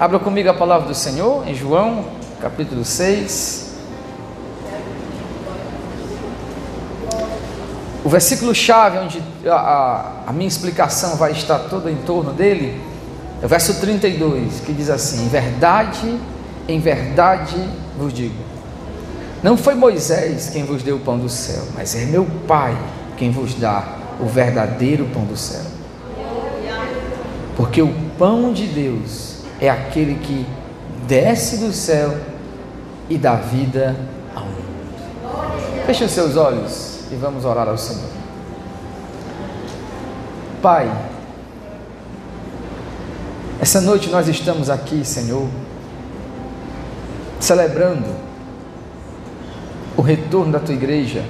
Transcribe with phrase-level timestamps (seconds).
[0.00, 2.06] Abra comigo a palavra do Senhor em João,
[2.40, 3.74] capítulo 6.
[8.02, 12.80] O versículo chave, onde a, a, minha explicação vai estar toda em torno dele,
[13.42, 16.18] é o verso 32, que diz assim: Em verdade,
[16.66, 17.62] em verdade
[17.98, 18.42] vos digo,
[19.42, 22.74] não foi Moisés quem vos deu o pão do céu, mas é meu Pai
[23.18, 23.84] quem vos dá
[24.18, 25.66] o verdadeiro pão do céu.
[27.54, 29.29] Porque o pão de Deus
[29.60, 30.46] é aquele que
[31.06, 32.16] desce do céu
[33.08, 33.96] e dá vida
[34.34, 35.84] ao mundo.
[35.86, 38.08] Feche os seus olhos e vamos orar ao Senhor.
[40.62, 40.90] Pai,
[43.60, 45.48] essa noite nós estamos aqui, Senhor,
[47.38, 48.08] celebrando
[49.96, 51.24] o retorno da tua igreja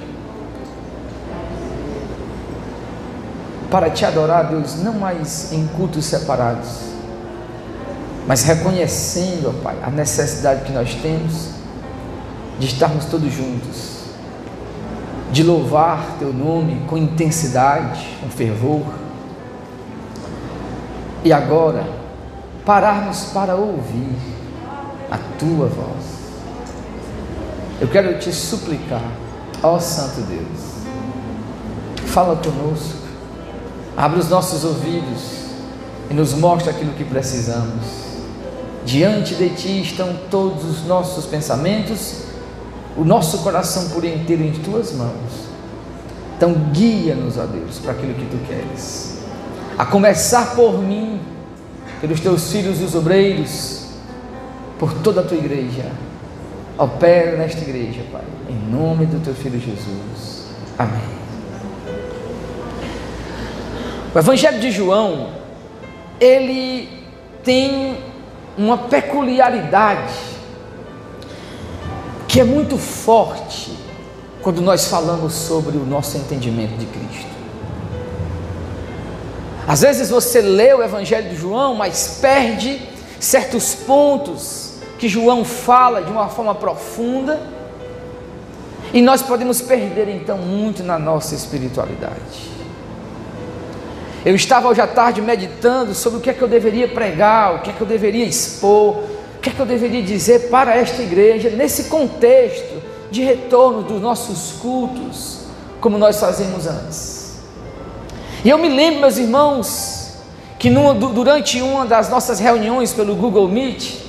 [3.69, 6.90] para te adorar, Deus, não mais em cultos separados,
[8.27, 11.49] mas reconhecendo, ó Pai, a necessidade que nós temos
[12.59, 14.01] de estarmos todos juntos,
[15.31, 18.85] de louvar Teu nome com intensidade, com fervor,
[21.23, 21.85] e agora
[22.65, 24.15] pararmos para ouvir
[25.09, 26.21] a Tua voz.
[27.79, 29.03] Eu quero te suplicar,
[29.63, 33.01] ó Santo Deus, fala conosco
[33.95, 35.51] Abre os nossos ouvidos
[36.09, 38.10] e nos mostra aquilo que precisamos.
[38.85, 42.23] Diante de Ti estão todos os nossos pensamentos,
[42.97, 45.49] o nosso coração por inteiro em Tuas mãos.
[46.35, 49.19] Então guia-nos, ó Deus, para aquilo que Tu queres.
[49.77, 51.19] A começar por mim,
[52.01, 53.85] pelos Teus filhos e os obreiros,
[54.79, 55.91] por toda a Tua igreja.
[56.77, 60.47] Opera nesta igreja, Pai, em nome do Teu Filho Jesus.
[60.79, 61.21] Amém.
[64.13, 65.29] O Evangelho de João,
[66.19, 66.89] ele
[67.43, 68.10] tem
[68.57, 70.13] uma peculiaridade
[72.27, 73.77] que é muito forte
[74.41, 77.31] quando nós falamos sobre o nosso entendimento de Cristo.
[79.67, 82.81] Às vezes você lê o Evangelho de João, mas perde
[83.19, 87.39] certos pontos que João fala de uma forma profunda,
[88.93, 92.51] e nós podemos perder então muito na nossa espiritualidade.
[94.23, 97.59] Eu estava hoje à tarde meditando sobre o que é que eu deveria pregar, o
[97.61, 101.01] que é que eu deveria expor, o que é que eu deveria dizer para esta
[101.01, 105.39] igreja, nesse contexto de retorno dos nossos cultos,
[105.79, 107.39] como nós fazemos antes.
[108.45, 110.17] E eu me lembro, meus irmãos,
[110.59, 114.01] que numa, durante uma das nossas reuniões pelo Google Meet,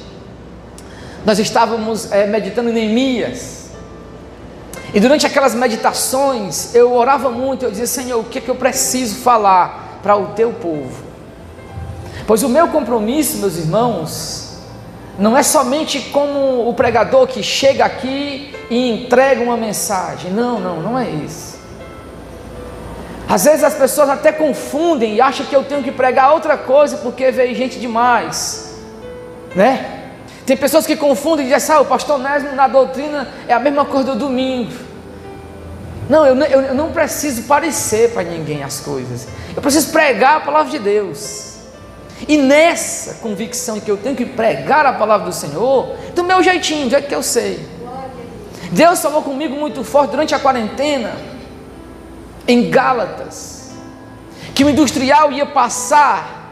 [1.25, 3.71] nós estávamos é, meditando em Neemias.
[4.93, 8.55] E durante aquelas meditações, eu orava muito, eu dizia, Senhor, o que é que eu
[8.55, 9.83] preciso falar?
[10.03, 11.05] Para o teu povo.
[12.27, 14.59] Pois o meu compromisso, meus irmãos,
[15.19, 20.31] não é somente como o pregador que chega aqui e entrega uma mensagem.
[20.31, 21.61] Não, não, não é isso.
[23.29, 26.99] Às vezes as pessoas até confundem e acham que eu tenho que pregar outra coisa
[26.99, 28.79] porque veio gente demais,
[29.55, 30.01] né?
[30.45, 33.85] Tem pessoas que confundem e dizem, ah, o pastor Nésimo na doutrina é a mesma
[33.85, 34.73] coisa do domingo.
[36.09, 39.27] Não, eu, eu, eu não preciso parecer para ninguém as coisas.
[39.55, 41.53] Eu preciso pregar a palavra de Deus.
[42.29, 46.87] E nessa convicção que eu tenho que pregar a palavra do Senhor, do meu jeitinho,
[46.87, 47.69] do jeito que eu sei.
[48.71, 51.13] Deus falou comigo muito forte durante a quarentena,
[52.49, 53.71] em Gálatas,
[54.55, 56.51] que o industrial ia passar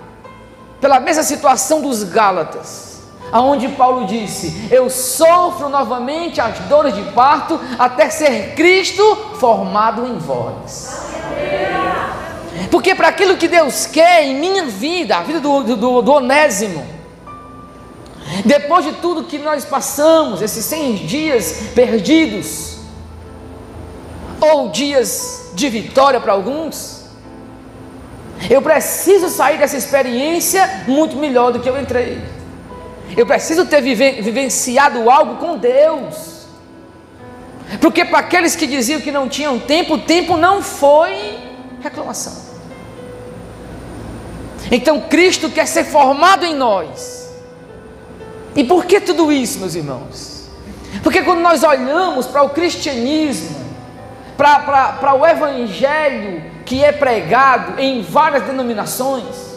[0.80, 2.89] pela mesma situação dos Gálatas
[3.32, 9.02] aonde Paulo disse: Eu sofro novamente as dores de parto até ser Cristo
[9.38, 11.10] formado em vós.
[12.70, 16.86] Porque para aquilo que Deus quer em minha vida, a vida do, do, do Onésimo,
[18.44, 22.78] depois de tudo que nós passamos, esses 100 dias perdidos,
[24.40, 27.04] ou dias de vitória para alguns,
[28.48, 32.22] eu preciso sair dessa experiência muito melhor do que eu entrei.
[33.16, 36.46] Eu preciso ter vivenciado algo com Deus.
[37.80, 41.38] Porque para aqueles que diziam que não tinham tempo, o tempo não foi
[41.80, 42.50] reclamação.
[44.70, 47.28] Então Cristo quer ser formado em nós.
[48.54, 50.48] E por que tudo isso, meus irmãos?
[51.02, 53.70] Porque quando nós olhamos para o cristianismo,
[54.36, 59.49] para, para, o evangelho que é pregado em várias denominações,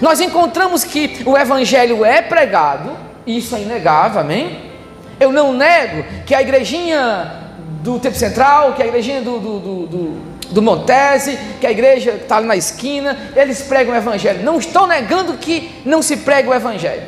[0.00, 2.90] nós encontramos que o Evangelho é pregado,
[3.26, 4.72] isso é inegável, amém?
[5.18, 7.42] Eu não nego que a igrejinha
[7.82, 12.12] do Tempo Central, que a igrejinha do, do, do, do do Montese, que a igreja
[12.12, 14.44] está ali na esquina, eles pregam o Evangelho.
[14.44, 17.02] Não estou negando que não se prega o Evangelho.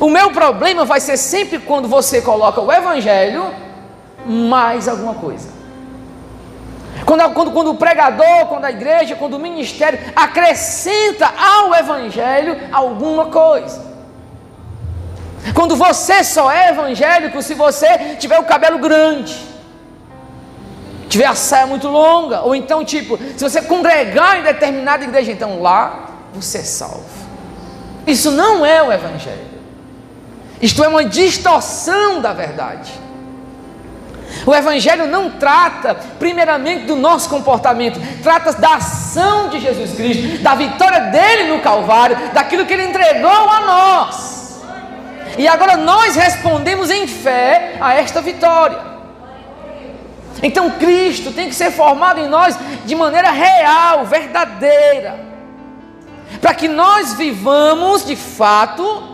[0.00, 3.54] O meu problema vai ser sempre quando você coloca o Evangelho
[4.26, 5.48] mais alguma coisa.
[7.12, 13.26] Quando, quando, quando o pregador, quando a igreja, quando o ministério acrescenta ao Evangelho alguma
[13.26, 13.92] coisa.
[15.52, 19.38] Quando você só é evangélico se você tiver o cabelo grande,
[21.06, 25.60] tiver a saia muito longa, ou então, tipo, se você congregar em determinada igreja, então
[25.60, 27.04] lá você é salvo.
[28.06, 29.52] Isso não é o Evangelho.
[30.62, 33.01] Isto é uma distorção da verdade.
[34.44, 40.54] O Evangelho não trata, primeiramente, do nosso comportamento, trata da ação de Jesus Cristo, da
[40.54, 44.62] vitória dele no Calvário, daquilo que ele entregou a nós.
[45.38, 48.78] E agora nós respondemos em fé a esta vitória.
[50.42, 55.20] Então Cristo tem que ser formado em nós de maneira real, verdadeira,
[56.40, 59.10] para que nós vivamos de fato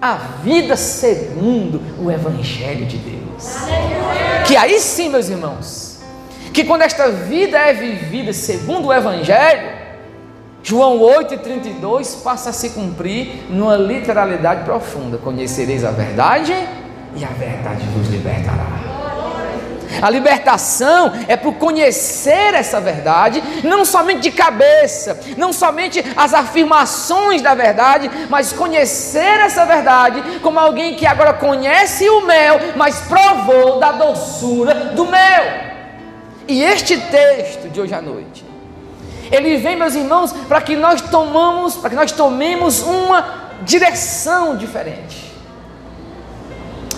[0.00, 3.19] a vida segundo o Evangelho de Deus.
[4.46, 6.00] Que aí sim, meus irmãos,
[6.52, 9.80] que quando esta vida é vivida segundo o Evangelho,
[10.62, 16.52] João 8,32 passa a se cumprir numa literalidade profunda: Conhecereis a verdade,
[17.16, 18.89] e a verdade vos libertará.
[20.00, 27.42] A libertação é por conhecer essa verdade, não somente de cabeça, não somente as afirmações
[27.42, 33.78] da verdade, mas conhecer essa verdade como alguém que agora conhece o mel, mas provou
[33.78, 35.70] da doçura do mel.
[36.46, 38.44] E este texto de hoje à noite,
[39.30, 45.30] ele vem, meus irmãos, para que nós tomamos, para que nós tomemos uma direção diferente.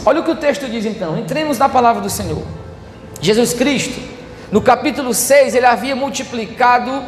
[0.05, 1.19] Olha o que o texto diz então.
[1.19, 2.43] Entremos na palavra do Senhor.
[3.23, 4.01] Jesus Cristo,
[4.51, 7.05] no capítulo 6, ele havia multiplicado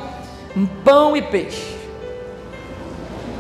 [0.85, 1.75] pão e peixe.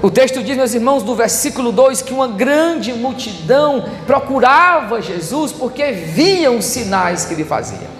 [0.02, 5.92] O texto diz, meus irmãos, do versículo 2, que uma grande multidão procurava Jesus porque
[5.92, 7.94] viam os sinais que ele fazia.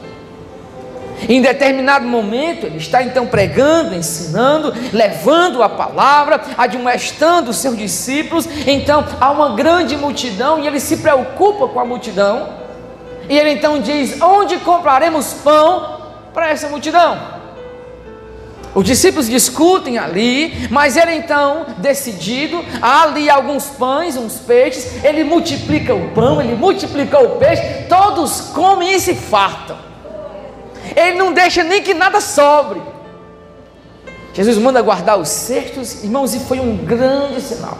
[1.29, 8.49] Em determinado momento, ele está então pregando, ensinando, levando a palavra, admoestando os seus discípulos.
[8.67, 12.64] Então, há uma grande multidão e ele se preocupa com a multidão
[13.29, 17.35] e ele então diz: Onde compraremos pão para essa multidão?
[18.75, 25.23] Os discípulos discutem ali, mas ele então, decidido, há ali alguns pães, uns peixes, ele
[25.23, 29.77] multiplica o pão, ele multiplica o peixe, todos comem e se fartam.
[30.97, 32.83] Ele não deixa nem que nada sobre.
[34.33, 37.79] Jesus manda guardar os cestos, irmãos, e foi um grande sinal.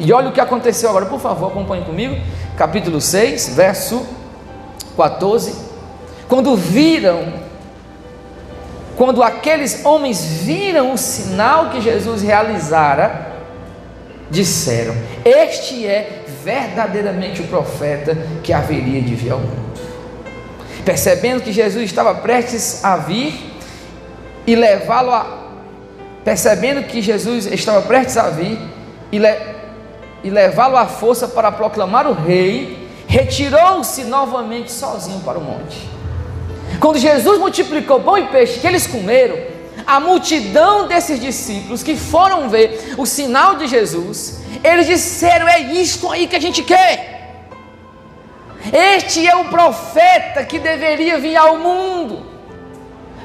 [0.00, 2.16] E olha o que aconteceu agora, por favor, acompanhe comigo,
[2.56, 4.04] capítulo 6, verso
[4.98, 5.54] 14,
[6.28, 7.32] quando viram,
[8.96, 13.28] quando aqueles homens viram o sinal que Jesus realizara,
[14.28, 19.68] disseram: Este é verdadeiramente o profeta que haveria de vir ao mundo.
[20.84, 23.34] Percebendo que Jesus estava prestes a vir
[24.44, 25.38] e levá-lo a.
[26.24, 28.58] Percebendo que Jesus estava prestes a vir
[29.12, 29.34] e, le,
[30.24, 32.77] e levá-lo à força para proclamar o rei,
[33.08, 35.88] retirou-se novamente sozinho para o monte.
[36.78, 39.36] Quando Jesus multiplicou pão e peixe que eles comeram,
[39.86, 46.12] a multidão desses discípulos que foram ver o sinal de Jesus, eles disseram: É isto
[46.12, 47.16] aí que a gente quer.
[48.70, 52.26] Este é o profeta que deveria vir ao mundo.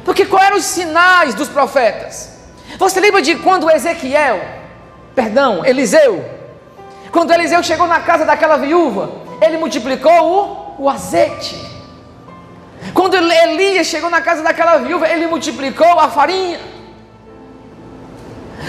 [0.05, 2.31] Porque quais eram os sinais dos profetas?
[2.77, 4.39] Você lembra de quando Ezequiel,
[5.13, 6.23] perdão, Eliseu,
[7.11, 11.55] quando Eliseu chegou na casa daquela viúva, ele multiplicou o, o azeite.
[12.93, 16.59] Quando Elias chegou na casa daquela viúva, ele multiplicou a farinha.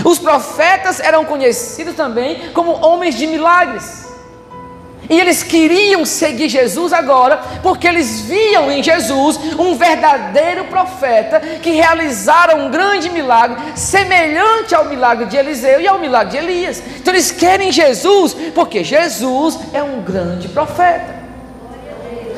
[0.05, 4.04] Os profetas eram conhecidos também como homens de milagres.
[5.09, 11.71] E eles queriam seguir Jesus agora, porque eles viam em Jesus um verdadeiro profeta que
[11.71, 16.83] realizara um grande milagre, semelhante ao milagre de Eliseu e ao milagre de Elias.
[16.97, 21.25] Então eles querem Jesus, porque Jesus é um grande profeta.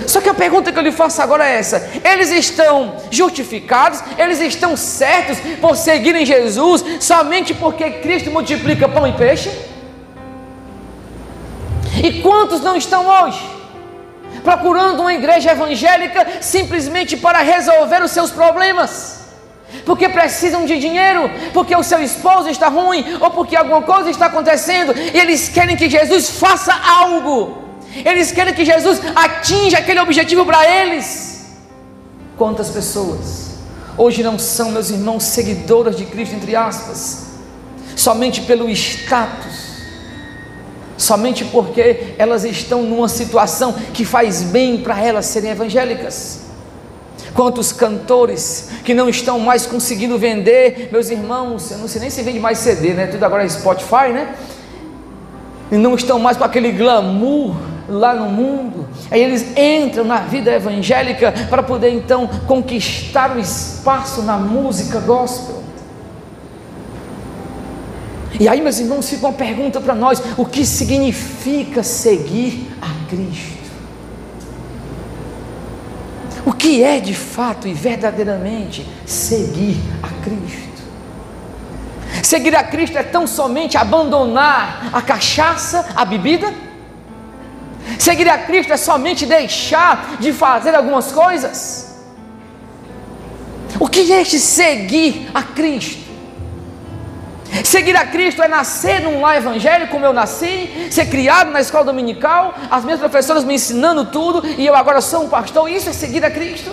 [0.06, 4.40] Só que a pergunta que eu lhe faço agora é essa: eles estão justificados, eles
[4.40, 9.50] estão certos por seguirem Jesus somente porque Cristo multiplica pão e peixe?
[12.02, 13.40] E quantos não estão hoje
[14.42, 19.20] procurando uma igreja evangélica simplesmente para resolver os seus problemas?
[19.84, 24.26] Porque precisam de dinheiro, porque o seu esposo está ruim, ou porque alguma coisa está
[24.26, 27.58] acontecendo, e eles querem que Jesus faça algo,
[28.04, 31.46] eles querem que Jesus atinja aquele objetivo para eles.
[32.36, 33.56] Quantas pessoas
[33.98, 37.26] hoje não são, meus irmãos, seguidoras de Cristo, entre aspas,
[37.96, 39.65] somente pelo status
[40.96, 46.46] somente porque elas estão numa situação que faz bem para elas serem evangélicas.
[47.34, 52.22] Quantos cantores que não estão mais conseguindo vender, meus irmãos, eu não sei nem se
[52.22, 53.06] vende mais CD, né?
[53.08, 54.34] Tudo agora é Spotify, né?
[55.70, 57.54] E não estão mais com aquele glamour
[57.88, 58.88] lá no mundo.
[59.10, 65.55] Aí eles entram na vida evangélica para poder então conquistar o espaço na música gospel.
[68.38, 73.56] E aí, meus irmãos, fica uma pergunta para nós: o que significa seguir a Cristo?
[76.44, 80.66] O que é de fato e verdadeiramente seguir a Cristo?
[82.22, 86.52] Seguir a Cristo é tão somente abandonar a cachaça, a bebida?
[87.98, 91.96] Seguir a Cristo é somente deixar de fazer algumas coisas?
[93.78, 96.05] O que é este seguir a Cristo?
[97.64, 101.84] Seguir a Cristo é nascer num lar evangélico como eu nasci, ser criado na escola
[101.84, 105.70] dominical, as minhas professoras me ensinando tudo e eu agora sou um pastor.
[105.70, 106.70] Isso é seguir a Cristo?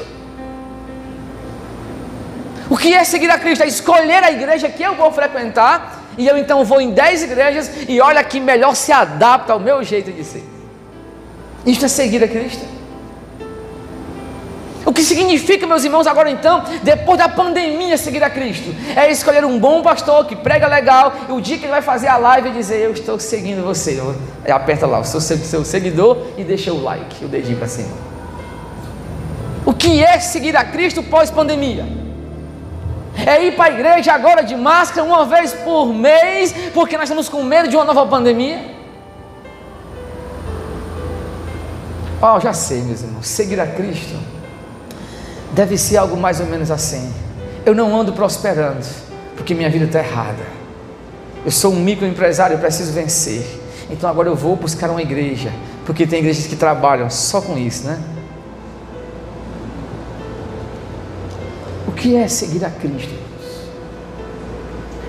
[2.69, 3.63] O que é seguir a Cristo?
[3.63, 7.71] É escolher a igreja que eu vou frequentar e eu então vou em dez igrejas
[7.87, 10.43] e olha que melhor se adapta ao meu jeito de ser.
[11.65, 12.65] Isto é seguir a Cristo.
[14.85, 18.75] O que significa, meus irmãos, agora então, depois da pandemia, seguir a Cristo?
[18.95, 22.07] É escolher um bom pastor que prega legal e o dia que ele vai fazer
[22.07, 23.97] a live dizer: Eu estou seguindo você.
[24.45, 27.95] Eu, aperta lá, eu sou seu seguidor e deixa o like, o dedinho para cima.
[29.65, 31.85] O que é seguir a Cristo pós-pandemia?
[33.25, 37.29] É ir para a igreja agora de máscara uma vez por mês, porque nós estamos
[37.29, 38.73] com medo de uma nova pandemia?
[42.21, 44.32] Oh, já sei, meus irmãos, seguir a Cristo
[45.53, 47.11] deve ser algo mais ou menos assim.
[47.65, 48.85] Eu não ando prosperando,
[49.35, 50.43] porque minha vida está errada.
[51.45, 53.61] Eu sou um microempresário, eu preciso vencer.
[53.89, 55.51] Então agora eu vou buscar uma igreja,
[55.85, 58.01] porque tem igrejas que trabalham só com isso, né?
[61.87, 63.13] O que é seguir a Cristo?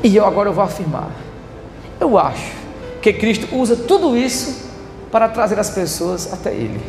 [0.02, 1.10] E eu agora eu vou afirmar.
[1.98, 2.52] Eu acho
[3.00, 4.64] que Cristo usa tudo isso
[5.10, 6.80] para trazer as pessoas até Ele.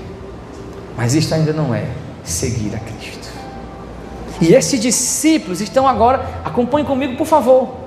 [0.97, 1.85] Mas isto ainda não é
[2.23, 3.24] seguir a Cristo.
[4.41, 7.85] E esses discípulos estão agora, acompanhem comigo, por favor.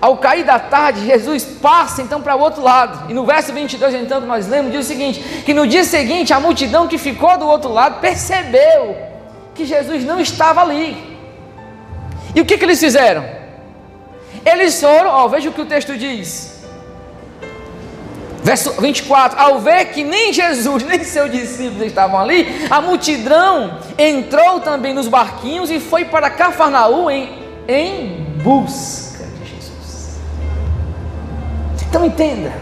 [0.00, 3.10] Ao cair da tarde, Jesus passa então para o outro lado.
[3.10, 6.32] E no verso 22, então, que nós lemos, diz o seguinte: que no dia seguinte
[6.32, 8.96] a multidão que ficou do outro lado percebeu
[9.54, 11.16] que Jesus não estava ali.
[12.34, 13.24] E o que, que eles fizeram?
[14.44, 16.55] Eles foram, ó, veja o que o texto diz.
[18.46, 24.60] Verso 24: Ao ver que nem Jesus nem seus discípulos estavam ali, a multidão entrou
[24.60, 27.28] também nos barquinhos e foi para Cafarnaum em,
[27.66, 30.20] em busca de Jesus.
[31.88, 32.52] Então entenda: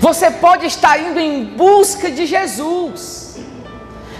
[0.00, 3.38] você pode estar indo em busca de Jesus,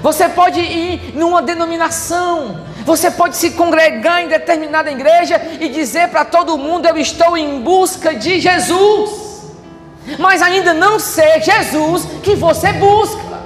[0.00, 6.24] você pode ir numa denominação, você pode se congregar em determinada igreja e dizer para
[6.24, 9.27] todo mundo: Eu estou em busca de Jesus
[10.18, 13.38] mas ainda não ser Jesus que você busca.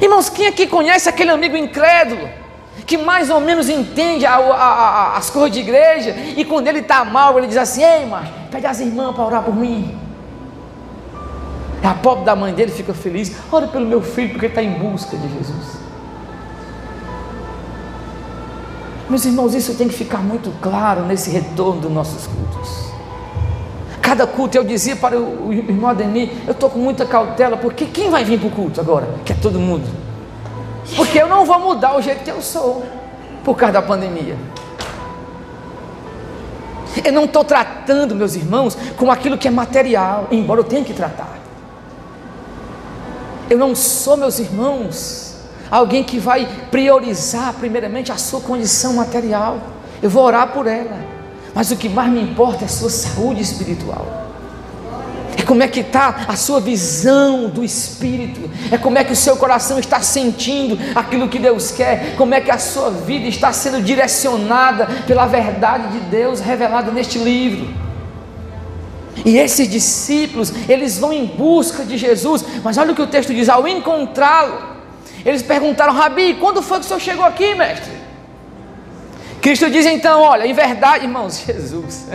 [0.00, 2.28] Irmãos, quem aqui conhece aquele amigo incrédulo?
[2.86, 6.78] Que mais ou menos entende a, a, a, as coisas de igreja, e quando ele
[6.78, 9.98] está mal, ele diz assim: Ei, mas pede as irmãs para orar por mim.
[11.82, 15.16] A pobre da mãe dele fica feliz, ora pelo meu filho, porque está em busca
[15.16, 15.78] de Jesus.
[19.08, 22.87] Meus irmãos, isso tem que ficar muito claro nesse retorno dos nossos cultos.
[24.08, 28.08] Cada culto eu dizia para o, irmão Ademir, eu estou com muita cautela, porque quem
[28.08, 29.06] vai vir para o culto agora?
[29.22, 29.86] Que é todo mundo.
[30.96, 32.86] Porque eu não vou mudar o jeito que eu sou,
[33.44, 34.34] por causa da pandemia.
[37.04, 40.94] Eu não estou tratando, meus irmãos, com aquilo que é material, embora eu tenha que
[40.94, 41.38] tratar.
[43.50, 45.36] Eu não sou, meus irmãos,
[45.70, 49.58] alguém que vai priorizar primeiramente a sua condição material.
[50.02, 51.17] Eu vou orar por ela.
[51.58, 54.06] Mas o que mais me importa é a sua saúde espiritual.
[55.36, 58.48] É como é que está a sua visão do Espírito.
[58.70, 62.14] É como é que o seu coração está sentindo aquilo que Deus quer.
[62.14, 67.18] Como é que a sua vida está sendo direcionada pela verdade de Deus revelada neste
[67.18, 67.68] livro.
[69.24, 72.44] E esses discípulos, eles vão em busca de Jesus.
[72.62, 74.56] Mas olha o que o texto diz: ao encontrá-lo,
[75.24, 77.97] eles perguntaram, Rabi, quando foi que o senhor chegou aqui, mestre?
[79.40, 82.06] Cristo diz então: olha, em verdade, irmãos, Jesus,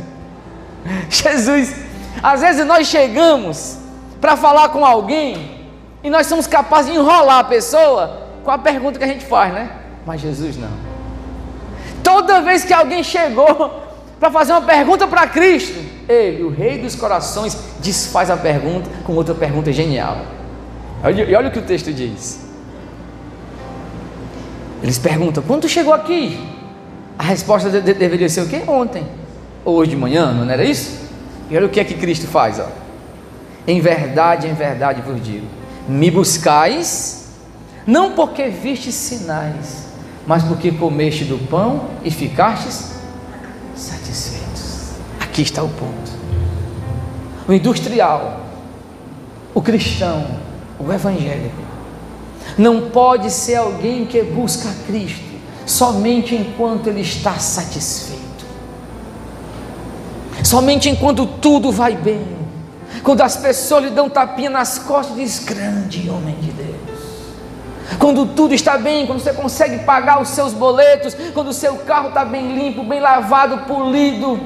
[1.09, 1.75] Jesus,
[2.21, 3.77] às vezes nós chegamos
[4.19, 5.67] para falar com alguém
[6.03, 9.53] e nós somos capazes de enrolar a pessoa com a pergunta que a gente faz,
[9.53, 9.71] né?
[10.05, 10.71] Mas Jesus não.
[12.03, 13.81] Toda vez que alguém chegou
[14.19, 19.13] para fazer uma pergunta para Cristo, ele, o rei dos corações, desfaz a pergunta com
[19.13, 20.17] outra pergunta genial.
[21.03, 22.39] E olha o que o texto diz.
[24.81, 26.52] Eles perguntam: quando chegou aqui?
[27.17, 28.63] A resposta de, de, deveria ser o quê?
[28.67, 29.05] Ontem.
[29.63, 30.99] Ou hoje de manhã, não era isso?
[31.49, 32.59] E olha o que é que Cristo faz.
[32.59, 32.67] Ó.
[33.67, 35.47] Em verdade, em verdade vos digo:
[35.87, 37.27] me buscais,
[37.85, 39.85] não porque vistes sinais,
[40.25, 42.93] mas porque comeste do pão e ficastes
[43.75, 44.91] satisfeitos.
[45.19, 46.11] Aqui está o ponto.
[47.47, 48.41] O industrial,
[49.53, 50.25] o cristão,
[50.79, 51.61] o evangélico,
[52.57, 55.32] não pode ser alguém que busca Cristo
[55.65, 58.45] somente enquanto ele está satisfeito,
[60.43, 62.43] somente enquanto tudo vai bem,
[63.01, 66.73] quando as pessoas lhe dão tapinha nas costas, diz: Grande homem de Deus.
[67.99, 72.09] Quando tudo está bem, quando você consegue pagar os seus boletos, quando o seu carro
[72.09, 74.39] está bem limpo, bem lavado, polido,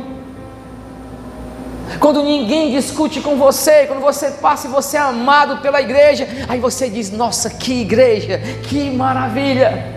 [2.00, 6.60] quando ninguém discute com você, quando você passa e você é amado pela igreja, aí
[6.60, 9.97] você diz: Nossa, que igreja, que maravilha.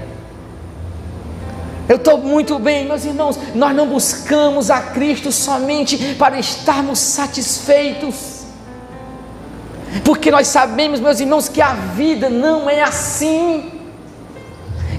[1.90, 3.36] Eu estou muito bem, meus irmãos.
[3.52, 8.44] Nós não buscamos a Cristo somente para estarmos satisfeitos,
[10.04, 13.72] porque nós sabemos, meus irmãos, que a vida não é assim.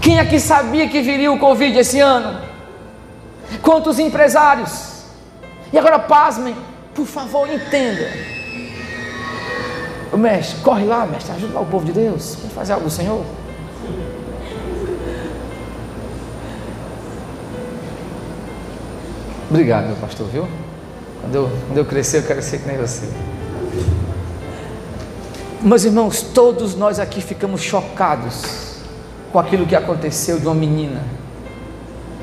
[0.02, 2.42] Quem aqui sabia que viria o Covid esse ano?
[3.62, 5.06] Quantos empresários?
[5.72, 6.54] E agora pasmem,
[6.94, 8.12] por favor, entenda.
[10.12, 12.36] O mestre, corre lá, mestre, ajuda lá o povo de Deus.
[12.36, 13.24] Vamos fazer algo Senhor.
[19.52, 20.48] Obrigado, meu pastor, viu?
[21.20, 23.06] Quando eu, quando eu crescer, eu quero ser que nem você.
[25.62, 28.78] Meus irmãos, todos nós aqui ficamos chocados
[29.30, 31.04] com aquilo que aconteceu de uma menina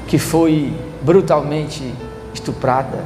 [0.07, 1.95] que foi brutalmente
[2.33, 3.05] estuprada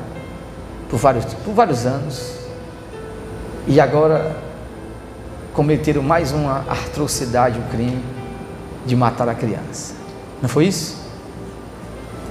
[0.88, 2.32] por vários, por vários anos
[3.66, 4.36] e agora
[5.52, 8.04] cometeram mais uma atrocidade, um crime
[8.86, 9.94] de matar a criança.
[10.40, 10.96] Não foi isso?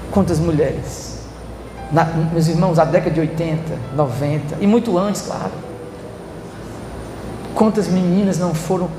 [0.09, 1.10] Quantas mulheres?
[1.91, 3.61] Na, meus irmãos, a década de 80,
[3.95, 5.51] 90 e muito antes, claro
[7.53, 8.89] Quantas meninas não foram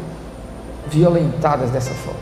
[0.88, 2.20] violentadas dessa forma?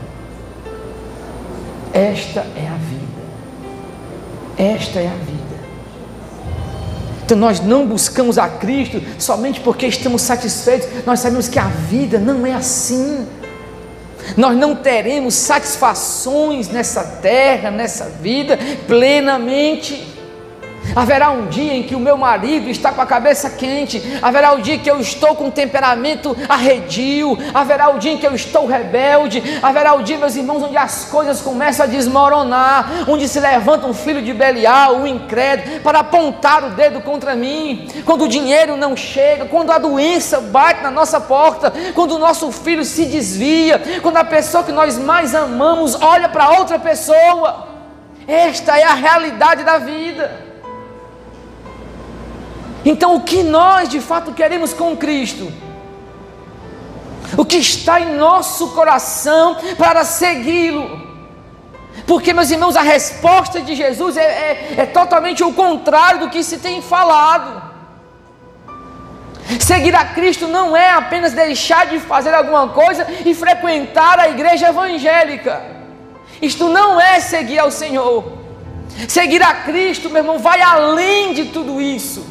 [1.93, 3.21] Esta é a vida.
[4.57, 5.41] Esta é a vida.
[7.23, 12.17] Então nós não buscamos a Cristo somente porque estamos satisfeitos, nós sabemos que a vida
[12.17, 13.27] não é assim.
[14.37, 18.57] Nós não teremos satisfações nessa terra, nessa vida,
[18.87, 20.10] plenamente.
[20.95, 24.57] Haverá um dia em que o meu marido está com a cabeça quente, haverá o
[24.57, 28.27] um dia que eu estou com um temperamento arredio, haverá o um dia em que
[28.27, 33.05] eu estou rebelde, haverá o um dia, meus irmãos, onde as coisas começam a desmoronar,
[33.07, 37.87] onde se levanta um filho de Belial, um incrédulo, para apontar o dedo contra mim,
[38.05, 42.51] quando o dinheiro não chega, quando a doença bate na nossa porta, quando o nosso
[42.51, 47.69] filho se desvia, quando a pessoa que nós mais amamos olha para outra pessoa.
[48.27, 50.50] Esta é a realidade da vida.
[52.83, 55.51] Então, o que nós de fato queremos com Cristo?
[57.37, 60.99] O que está em nosso coração para segui-lo?
[62.07, 66.43] Porque, meus irmãos, a resposta de Jesus é, é, é totalmente o contrário do que
[66.43, 67.69] se tem falado.
[69.59, 74.69] Seguir a Cristo não é apenas deixar de fazer alguma coisa e frequentar a igreja
[74.69, 75.61] evangélica.
[76.41, 78.39] Isto não é seguir ao Senhor.
[79.07, 82.30] Seguir a Cristo, meu irmão, vai além de tudo isso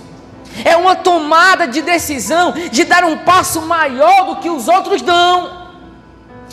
[0.64, 5.60] é uma tomada de decisão de dar um passo maior do que os outros dão.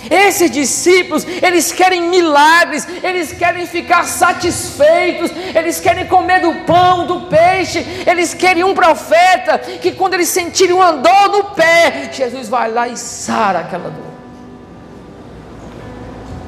[0.10, 7.21] Esses discípulos, eles querem milagres, eles querem ficar satisfeitos, eles querem comer do pão, do
[7.21, 12.71] peixe, eles querem um profeta que, quando eles sentirem uma dor no pé, Jesus vai
[12.71, 14.05] lá e sara aquela dor.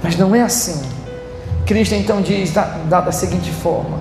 [0.03, 0.81] Mas não é assim.
[1.65, 3.99] Cristo então diz da, da, da seguinte forma: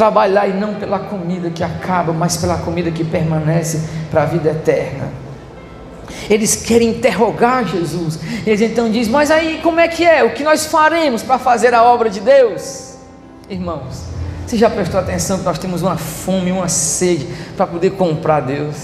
[0.00, 4.48] trabalhar e não pela comida que acaba, mas pela comida que permanece para a vida
[4.48, 5.10] eterna.
[6.30, 8.18] Eles querem interrogar Jesus.
[8.46, 10.24] Eles então dizem: Mas aí como é que é?
[10.24, 12.94] O que nós faremos para fazer a obra de Deus?
[13.50, 14.04] Irmãos,
[14.46, 18.76] você já prestou atenção que nós temos uma fome, uma sede para poder comprar Deus?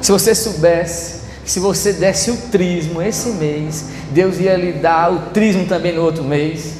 [0.00, 5.18] Se você soubesse se você desse o trismo esse mês, Deus ia lhe dar o
[5.30, 6.74] trismo também no outro mês,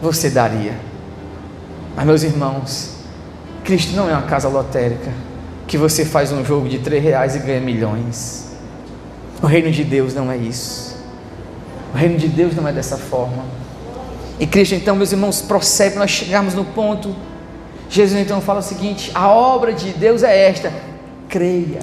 [0.00, 0.93] você daria.
[1.96, 2.90] Mas, meus irmãos,
[3.62, 5.10] Cristo não é uma casa lotérica
[5.66, 8.48] que você faz um jogo de três reais e ganha milhões.
[9.42, 10.96] O reino de Deus não é isso.
[11.92, 13.44] O reino de Deus não é dessa forma.
[14.38, 17.14] E Cristo, então, meus irmãos, procede nós chegarmos no ponto.
[17.88, 20.72] Jesus então fala o seguinte: a obra de Deus é esta,
[21.28, 21.80] creia,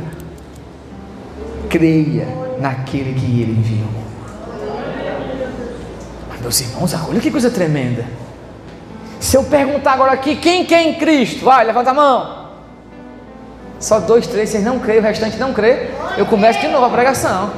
[1.69, 2.27] creia
[2.59, 3.89] naquele que ele enviou.
[6.29, 8.05] Mas, meus irmãos, olha que coisa tremenda.
[9.21, 11.45] Se eu perguntar agora aqui, quem quer em Cristo?
[11.45, 12.49] Vai, levanta a mão.
[13.79, 15.91] Só dois, três, vocês não creem, o restante não crê.
[16.17, 17.51] Eu começo de novo a pregação.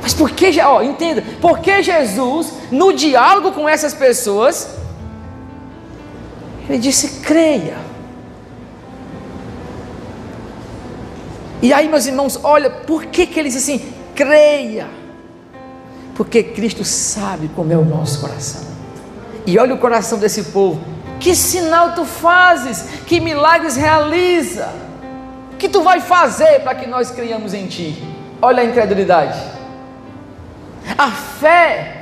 [0.00, 4.70] Mas por que, ó, entenda, por que Jesus, no diálogo com essas pessoas,
[6.66, 7.76] ele disse: creia.
[11.60, 14.88] E aí, meus irmãos, olha, por que, que ele disse assim: creia?
[16.14, 18.75] Porque Cristo sabe como é o nosso coração.
[19.46, 20.80] E olha o coração desse povo.
[21.20, 22.84] Que sinal tu fazes?
[23.06, 24.68] Que milagres realiza?
[25.58, 28.02] Que tu vai fazer para que nós creiamos em ti?
[28.42, 29.38] Olha a incredulidade.
[30.98, 31.96] A fé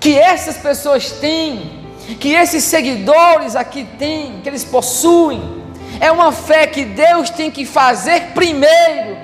[0.00, 1.84] que essas pessoas têm,
[2.20, 5.64] que esses seguidores aqui têm, que eles possuem,
[6.00, 9.16] é uma fé que Deus tem que fazer primeiro,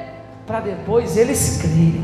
[0.47, 2.02] para depois eles crerem.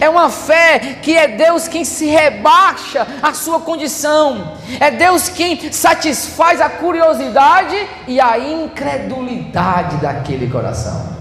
[0.00, 5.72] É uma fé que é Deus quem se rebaixa à sua condição, é Deus quem
[5.72, 7.76] satisfaz a curiosidade
[8.06, 11.14] e a incredulidade daquele coração.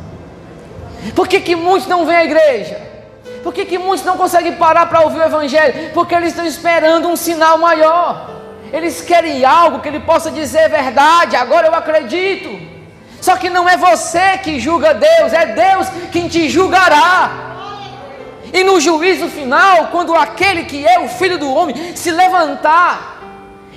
[1.16, 2.82] Por que, que muitos não vêm à igreja?
[3.44, 5.92] Por que, que muitos não conseguem parar para ouvir o Evangelho?
[5.94, 8.30] Porque eles estão esperando um sinal maior.
[8.72, 12.58] Eles querem algo que ele possa dizer verdade, agora eu acredito.
[13.22, 17.53] Só que não é você que julga Deus, é Deus quem te julgará.
[18.54, 23.14] E no juízo final, quando aquele que é o filho do homem se levantar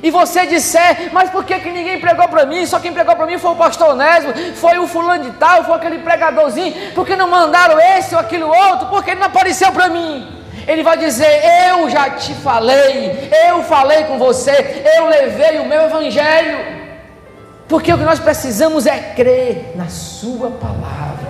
[0.02, 2.66] e você disser, mas por que, que ninguém pregou para mim?
[2.66, 5.74] Só quem pregou para mim foi o pastor Onésimo, foi o fulano de tal, foi
[5.76, 8.88] aquele pregadorzinho, por que não mandaram esse ou aquilo outro?
[8.88, 10.28] Porque ele não apareceu para mim.
[10.68, 11.26] Ele vai dizer:
[11.70, 16.76] Eu já te falei, eu falei com você, eu levei o meu evangelho.
[17.66, 21.26] Porque o que nós precisamos é crer na Sua palavra.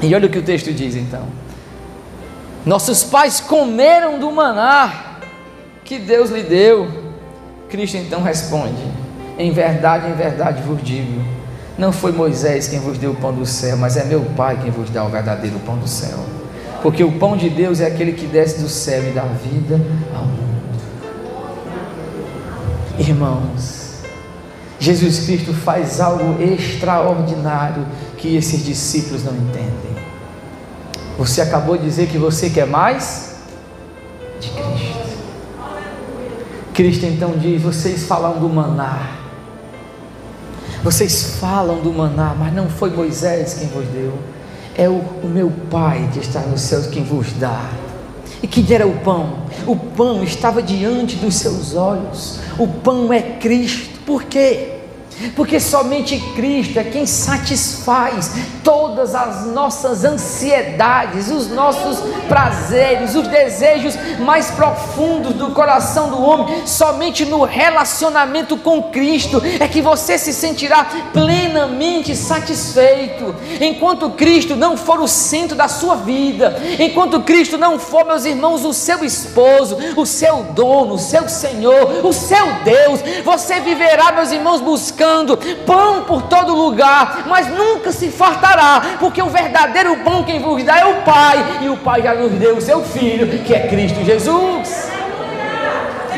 [0.00, 1.41] E olha o que o texto diz então.
[2.64, 5.18] Nossos pais comeram do maná
[5.84, 6.88] que Deus lhe deu.
[7.68, 8.82] Cristo então responde:
[9.38, 11.24] Em verdade, em verdade vos digo:
[11.76, 14.70] Não foi Moisés quem vos deu o pão do céu, mas é meu Pai quem
[14.70, 16.18] vos dá o verdadeiro pão do céu
[16.82, 19.80] porque o pão de Deus é aquele que desce do céu e dá vida
[20.12, 20.42] ao mundo.
[22.98, 24.00] Irmãos,
[24.80, 27.86] Jesus Cristo faz algo extraordinário
[28.18, 29.91] que esses discípulos não entendem.
[31.18, 33.36] Você acabou de dizer que você quer mais
[34.40, 35.02] de Cristo.
[36.74, 39.18] Cristo então diz: vocês falam do maná.
[40.82, 44.18] Vocês falam do maná, mas não foi Moisés quem vos deu
[44.76, 47.70] é o, o meu Pai que está nos céus quem vos dá.
[48.42, 49.44] E que era o pão?
[49.66, 52.40] O pão estava diante dos seus olhos.
[52.58, 54.00] O pão é Cristo.
[54.04, 54.71] Por quê?
[55.36, 58.32] Porque somente Cristo é quem satisfaz
[58.64, 61.98] todas as nossas ansiedades, os nossos
[62.28, 66.66] prazeres, os desejos mais profundos do coração do homem.
[66.66, 73.34] Somente no relacionamento com Cristo é que você se sentirá plenamente satisfeito.
[73.60, 78.64] Enquanto Cristo não for o centro da sua vida, enquanto Cristo não for, meus irmãos,
[78.64, 84.32] o seu esposo, o seu dono, o seu Senhor, o seu Deus, você viverá, meus
[84.32, 85.36] irmãos, buscando buscando
[85.66, 90.78] pão por todo lugar, mas nunca se fartará, porque o verdadeiro pão quem vos dá
[90.78, 94.04] é o Pai, e o Pai já nos deu o seu Filho, que é Cristo
[94.04, 94.88] Jesus.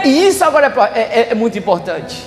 [0.05, 2.23] E isso agora é, é, é muito importante.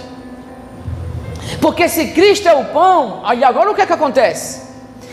[1.61, 4.67] Porque se Cristo é o pão, aí agora o que é que acontece?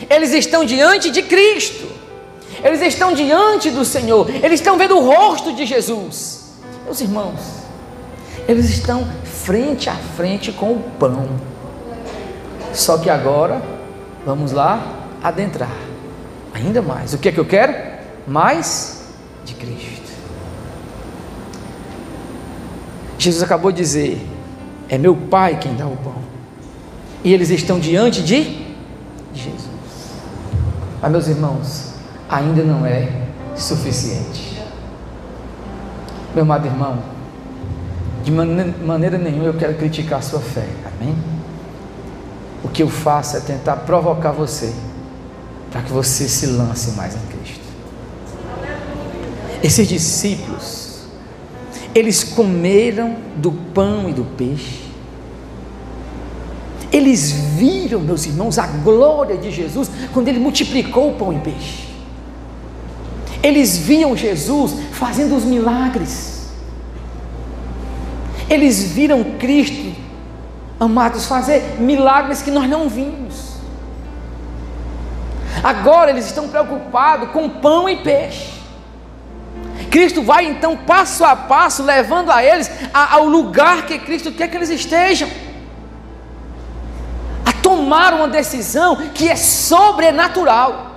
[0.08, 1.86] Eles estão diante de Cristo,
[2.62, 6.54] eles estão diante do Senhor, eles estão vendo o rosto de Jesus.
[6.84, 7.40] Meus irmãos,
[8.48, 9.06] eles estão
[9.44, 11.28] frente a frente com o pão.
[12.72, 13.62] Só que agora,
[14.26, 14.82] vamos lá
[15.22, 15.70] adentrar
[16.52, 17.12] ainda mais.
[17.12, 17.74] O que é que eu quero?
[18.26, 19.04] Mais
[19.44, 20.12] de Cristo.
[23.18, 24.26] Jesus acabou de dizer:
[24.88, 26.16] É meu Pai quem dá o pão.
[27.22, 28.64] E eles estão diante de
[29.34, 29.68] Jesus.
[31.00, 31.94] Mas, meus irmãos,
[32.28, 33.08] ainda não é
[33.54, 34.62] suficiente.
[36.34, 37.13] Meu amado irmão,
[38.24, 40.66] de maneira nenhuma eu quero criticar a sua fé.
[40.86, 41.14] Amém?
[42.64, 44.72] O que eu faço é tentar provocar você
[45.70, 47.64] para que você se lance mais em Cristo.
[49.62, 51.00] Esses discípulos,
[51.94, 54.84] eles comeram do pão e do peixe.
[56.90, 61.88] Eles viram, meus irmãos, a glória de Jesus quando ele multiplicou o pão e peixe.
[63.42, 66.33] Eles viam Jesus fazendo os milagres.
[68.48, 69.94] Eles viram Cristo,
[70.78, 73.54] amados, fazer milagres que nós não vimos.
[75.62, 78.52] Agora eles estão preocupados com pão e peixe.
[79.90, 84.56] Cristo vai então passo a passo levando a eles ao lugar que Cristo quer que
[84.56, 85.28] eles estejam.
[87.46, 90.90] A tomar uma decisão que é sobrenatural.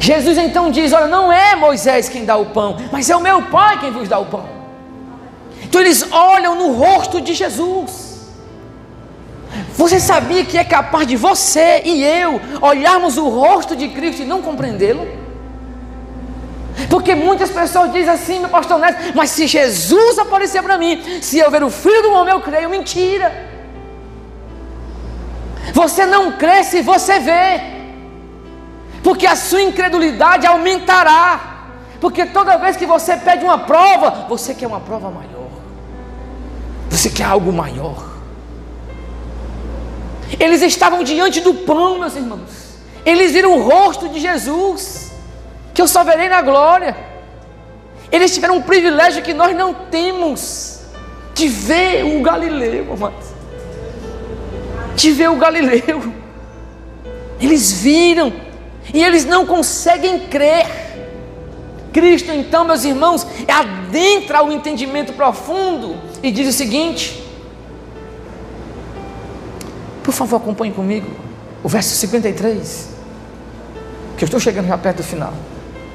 [0.00, 3.42] Jesus então diz: Olha, não é Moisés quem dá o pão, mas é o meu
[3.42, 4.51] Pai quem vos dá o pão.
[5.72, 8.28] Então eles olham no rosto de Jesus.
[9.74, 14.26] Você sabia que é capaz de você e eu olharmos o rosto de Cristo e
[14.26, 15.08] não compreendê-lo?
[16.90, 21.38] Porque muitas pessoas dizem assim, meu pastor Neto, mas se Jesus aparecer para mim, se
[21.38, 22.68] eu ver o filho do homem, eu creio.
[22.68, 23.32] Mentira.
[25.72, 27.62] Você não crê se você vê,
[29.02, 31.48] porque a sua incredulidade aumentará.
[31.98, 35.31] Porque toda vez que você pede uma prova, você quer uma prova maior,
[36.92, 38.04] você quer algo maior.
[40.38, 42.76] Eles estavam diante do pão, meus irmãos.
[43.04, 45.10] Eles viram o rosto de Jesus,
[45.72, 46.94] que eu só verei na glória.
[48.10, 50.80] Eles tiveram um privilégio que nós não temos,
[51.34, 53.28] de ver o Galileu, amados.
[54.94, 56.12] De ver o Galileu.
[57.40, 58.32] Eles viram,
[58.92, 60.66] e eles não conseguem crer.
[61.90, 67.22] Cristo, então, meus irmãos, adentra o entendimento profundo e diz o seguinte:
[70.02, 71.08] por favor, acompanhe comigo
[71.62, 72.88] o verso 53.
[74.16, 75.32] Que eu estou chegando já perto do final.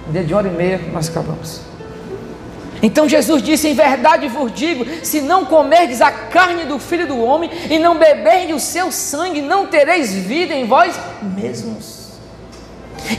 [0.07, 1.61] Dentro de hora e meia nós acabamos.
[2.81, 7.19] Então Jesus disse: Em verdade vos digo: se não comerdes a carne do filho do
[7.19, 12.06] homem e não beberdes o seu sangue, não tereis vida em vós mesmos.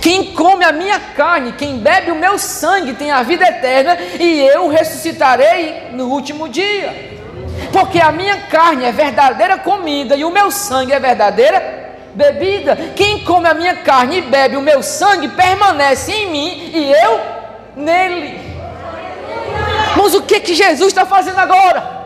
[0.01, 4.41] Quem come a minha carne, quem bebe o meu sangue, tem a vida eterna, e
[4.41, 7.19] eu ressuscitarei no último dia
[7.73, 12.77] porque a minha carne é verdadeira comida e o meu sangue é verdadeira bebida.
[12.97, 17.21] Quem come a minha carne e bebe o meu sangue permanece em mim e eu
[17.77, 18.41] nele.
[19.97, 21.98] Mas o que que Jesus está fazendo agora?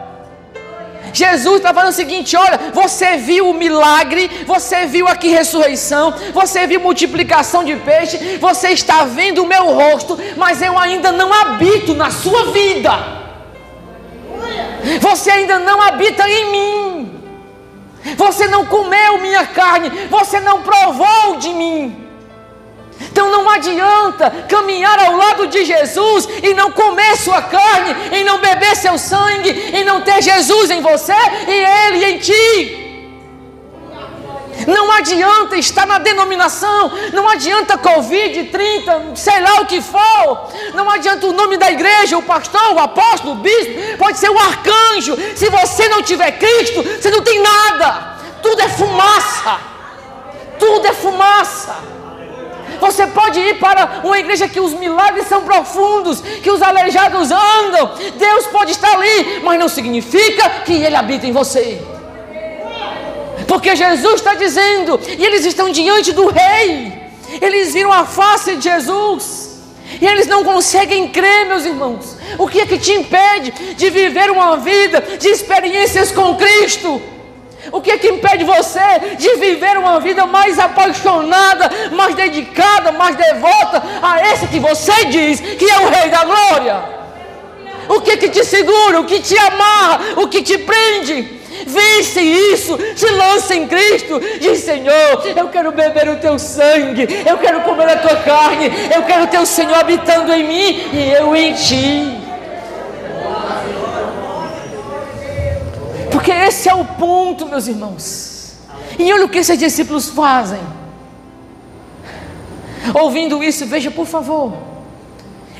[1.13, 6.67] Jesus está falando o seguinte: olha, você viu o milagre, você viu aqui ressurreição, você
[6.67, 11.95] viu multiplicação de peixe, você está vendo o meu rosto, mas eu ainda não habito
[11.95, 13.23] na sua vida.
[15.01, 17.23] Você ainda não habita em mim.
[18.17, 22.02] Você não comeu minha carne, você não provou de mim.
[23.11, 28.39] Então não adianta caminhar ao lado de Jesus e não comer sua carne, e não
[28.39, 31.15] beber seu sangue, e não ter Jesus em você
[31.49, 32.83] e Ele em ti.
[34.67, 40.89] Não adianta estar na denominação, não adianta Covid 30, sei lá o que for, não
[40.91, 45.17] adianta o nome da igreja, o pastor, o apóstolo, o bispo, pode ser o arcanjo.
[45.35, 49.59] Se você não tiver Cristo, você não tem nada, tudo é fumaça,
[50.59, 52.02] tudo é fumaça.
[52.83, 57.93] Você pode ir para uma igreja que os milagres são profundos, que os aleijados andam,
[58.19, 61.81] Deus pode estar ali, mas não significa que Ele habita em você
[63.47, 66.91] porque Jesus está dizendo, e eles estão diante do Rei,
[67.39, 69.61] eles viram a face de Jesus,
[70.01, 72.17] e eles não conseguem crer, meus irmãos.
[72.39, 77.03] O que é que te impede de viver uma vida de experiências com Cristo?
[77.73, 83.17] O que é que impede você de viver uma vida mais apaixonada, mais dedicada, mais
[83.17, 86.83] devota a esse que você diz que é o Rei da Glória?
[87.89, 91.41] O que é que te segura, o que te amarra, o que te prende?
[91.67, 94.21] Vence isso, te lança em Cristo.
[94.41, 99.03] Diz: Senhor, eu quero beber o teu sangue, eu quero comer a tua carne, eu
[99.03, 102.22] quero ter o Senhor habitando em mim e eu em ti.
[106.13, 108.55] Porque esse é o ponto, meus irmãos.
[108.99, 110.61] E olha o que esses discípulos fazem.
[112.95, 114.53] Ouvindo isso, veja por favor.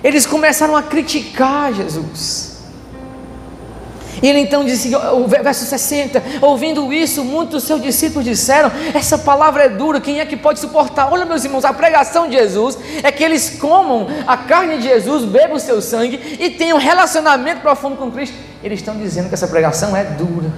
[0.05, 2.52] Eles começaram a criticar Jesus.
[4.21, 9.65] E ele então disse, o verso 60, ouvindo isso, muitos seus discípulos disseram: Essa palavra
[9.65, 11.11] é dura, quem é que pode suportar?
[11.11, 15.25] Olha, meus irmãos, a pregação de Jesus é que eles comam a carne de Jesus,
[15.25, 18.37] bebam o seu sangue e tenham um relacionamento profundo com Cristo.
[18.63, 20.51] Eles estão dizendo que essa pregação é dura.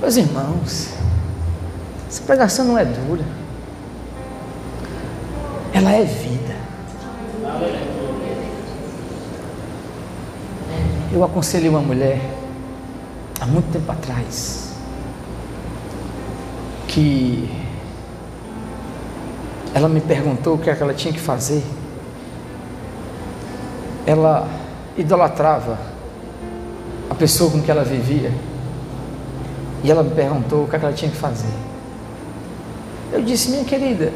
[0.00, 0.88] Meus irmãos,
[2.08, 3.24] essa pregação não é dura,
[5.72, 6.54] ela é vida.
[11.14, 12.20] Eu aconselhei uma mulher
[13.40, 14.72] há muito tempo atrás
[16.88, 17.48] que
[19.72, 21.62] ela me perguntou o que, é que ela tinha que fazer.
[24.04, 24.48] Ela
[24.98, 25.78] idolatrava
[27.08, 28.32] a pessoa com que ela vivia.
[29.84, 31.54] E ela me perguntou o que, é que ela tinha que fazer.
[33.12, 34.12] Eu disse, minha querida,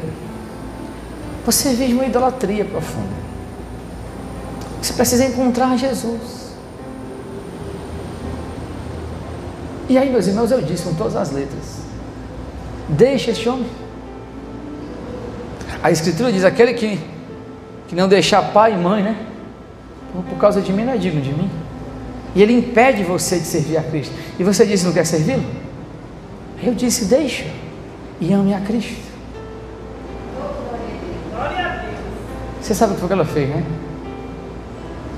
[1.45, 3.19] você vive uma idolatria profunda.
[4.81, 6.38] Você precisa encontrar Jesus.
[9.89, 11.79] E aí, meus irmãos, eu disse com todas as letras:
[12.87, 13.65] Deixa este homem.
[15.81, 16.99] A Escritura diz: aquele que,
[17.87, 19.25] que não deixar pai e mãe, né?
[20.29, 21.49] Por, causa de mim, não é digno de mim.
[22.35, 24.13] E ele impede você de servir a Cristo.
[24.37, 25.43] E você disse: não quer servi-lo?
[26.61, 27.45] Eu disse: deixa.
[28.21, 29.09] E ame a Cristo.
[32.61, 33.63] Você sabe o que foi que ela fez, né?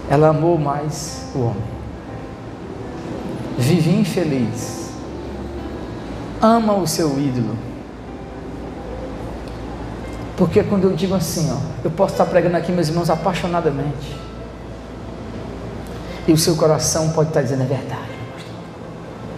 [0.10, 1.81] Ela amou mais o homem.
[3.62, 4.90] Vive infeliz.
[6.42, 7.56] Ama o seu ídolo.
[10.36, 14.18] Porque quando eu digo assim, ó, eu posso estar pregando aqui, meus irmãos, apaixonadamente.
[16.28, 18.12] E o seu coração pode estar dizendo, é verdade,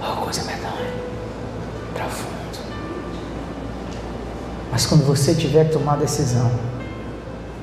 [0.02, 0.88] Oh, coisa verdade.
[1.94, 2.60] Profundo.
[4.72, 6.50] Mas quando você tiver que tomar a decisão,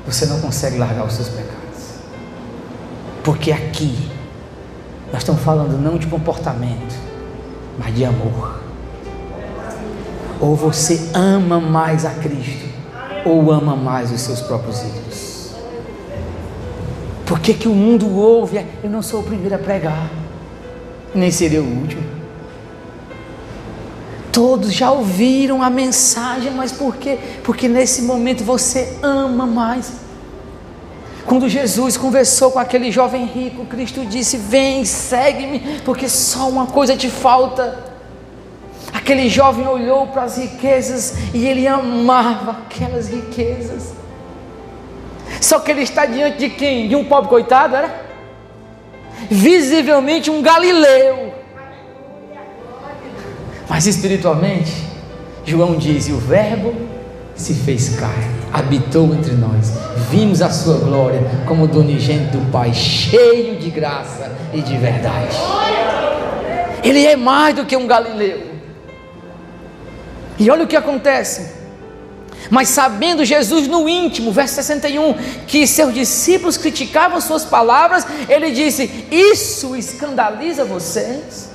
[0.06, 1.94] você não consegue largar os seus pecados.
[3.24, 4.10] Porque aqui,
[5.12, 6.94] nós estamos falando não de comportamento,
[7.78, 8.60] mas de amor.
[10.40, 12.66] Ou você ama mais a Cristo,
[13.24, 15.50] ou ama mais os seus próprios ídolos.
[17.26, 18.64] Por que, que o mundo ouve?
[18.82, 20.10] Eu não sou o primeiro a pregar,
[21.14, 22.02] nem serei o último.
[24.32, 27.18] Todos já ouviram a mensagem, mas por quê?
[27.42, 29.92] Porque nesse momento você ama mais.
[31.30, 36.96] Quando Jesus conversou com aquele jovem rico, Cristo disse: Vem, segue-me, porque só uma coisa
[36.96, 37.84] te falta.
[38.92, 43.94] Aquele jovem olhou para as riquezas e ele amava aquelas riquezas.
[45.40, 46.88] Só que ele está diante de quem?
[46.88, 47.94] De um pobre coitado, era?
[49.30, 51.32] Visivelmente um galileu.
[53.68, 54.72] Mas espiritualmente,
[55.44, 56.89] João diz: e o Verbo
[57.40, 59.72] se fez carne, habitou entre nós,
[60.10, 65.36] vimos a sua glória como do unigênito do Pai, cheio de graça e de verdade.
[66.84, 68.42] Ele é mais do que um galileu.
[70.38, 71.58] E olha o que acontece.
[72.50, 75.14] Mas sabendo Jesus no íntimo, verso 61,
[75.46, 81.50] que seus discípulos criticavam suas palavras, ele disse: Isso escandaliza vocês?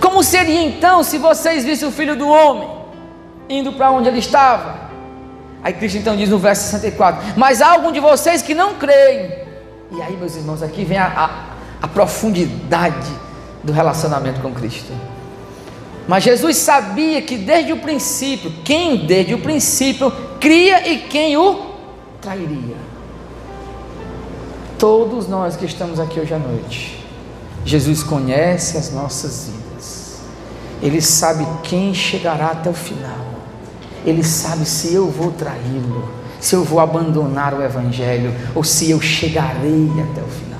[0.00, 2.83] Como seria então se vocês vissem o filho do homem?
[3.48, 4.84] Indo para onde ele estava.
[5.62, 9.44] Aí Cristo então diz no verso 64: Mas há algum de vocês que não creem.
[9.90, 13.10] E aí, meus irmãos, aqui vem a, a, a profundidade
[13.62, 14.92] do relacionamento com Cristo.
[16.06, 21.74] Mas Jesus sabia que desde o princípio, quem desde o princípio cria e quem o
[22.20, 22.76] trairia.
[24.78, 27.02] Todos nós que estamos aqui hoje à noite,
[27.64, 30.18] Jesus conhece as nossas vidas,
[30.82, 33.33] Ele sabe quem chegará até o final.
[34.04, 36.08] Ele sabe se eu vou traí-lo,
[36.40, 40.54] se eu vou abandonar o Evangelho ou se eu chegarei até o final.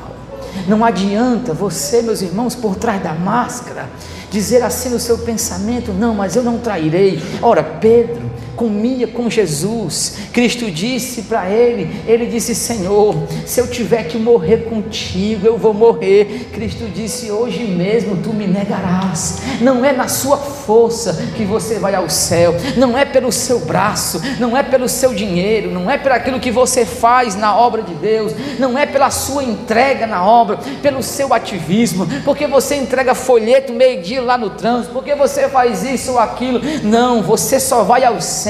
[0.66, 3.88] Não adianta você, meus irmãos, por trás da máscara,
[4.30, 7.22] dizer assim no seu pensamento: não, mas eu não trairei.
[7.42, 8.22] Ora, Pedro
[8.56, 13.14] comia com Jesus, Cristo disse para ele: Ele disse, Senhor,
[13.44, 16.48] se eu tiver que morrer contigo, eu vou morrer.
[16.52, 19.38] Cristo disse: Hoje mesmo tu me negarás.
[19.60, 24.20] Não é na sua força que você vai ao céu, não é pelo seu braço,
[24.38, 27.94] não é pelo seu dinheiro, não é por aquilo que você faz na obra de
[27.94, 33.72] Deus, não é pela sua entrega na obra, pelo seu ativismo, porque você entrega folheto
[33.72, 36.60] meio-dia lá no trânsito, porque você faz isso ou aquilo.
[36.82, 38.43] Não, você só vai ao céu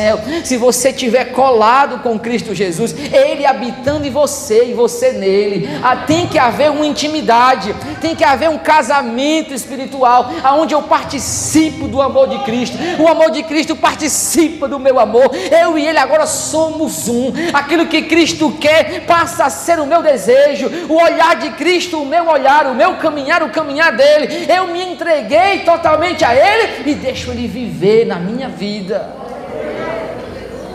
[0.45, 5.69] se você tiver colado com Cristo Jesus, Ele habitando em você e você nele.
[5.83, 11.87] Ah, tem que haver uma intimidade, tem que haver um casamento espiritual, aonde eu participo
[11.89, 15.31] do amor de Cristo, o amor de Cristo participa do meu amor.
[15.51, 17.33] Eu e Ele agora somos um.
[17.53, 22.07] Aquilo que Cristo quer passa a ser o meu desejo, o olhar de Cristo, o
[22.07, 24.47] meu olhar, o meu caminhar, o caminhar dele.
[24.49, 29.24] Eu me entreguei totalmente a Ele e deixo Ele viver na minha vida.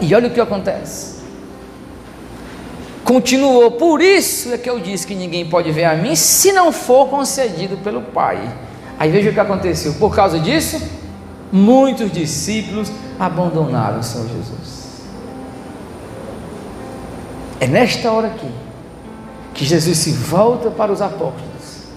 [0.02, 1.20] E olha o que acontece.
[3.04, 6.72] Continuou, por isso é que eu disse que ninguém pode ver a mim se não
[6.72, 8.56] for concedido pelo Pai.
[9.00, 9.94] Aí veja o que aconteceu.
[9.96, 10.80] Por causa disso,
[11.52, 14.80] muitos discípulos abandonaram o Senhor Jesus.
[17.60, 18.52] É nesta hora aqui
[19.54, 21.88] que Jesus se volta para os apóstolos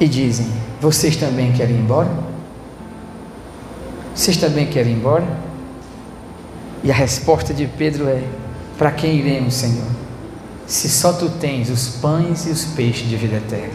[0.00, 0.46] e dizem:
[0.80, 2.10] Vocês também querem ir embora?
[4.14, 5.45] Vocês também querem ir embora?
[6.86, 8.22] E a resposta de Pedro é:
[8.78, 9.96] Para quem iremos, Senhor?
[10.66, 13.74] se só tu tens os pães e os peixes de vida eterna?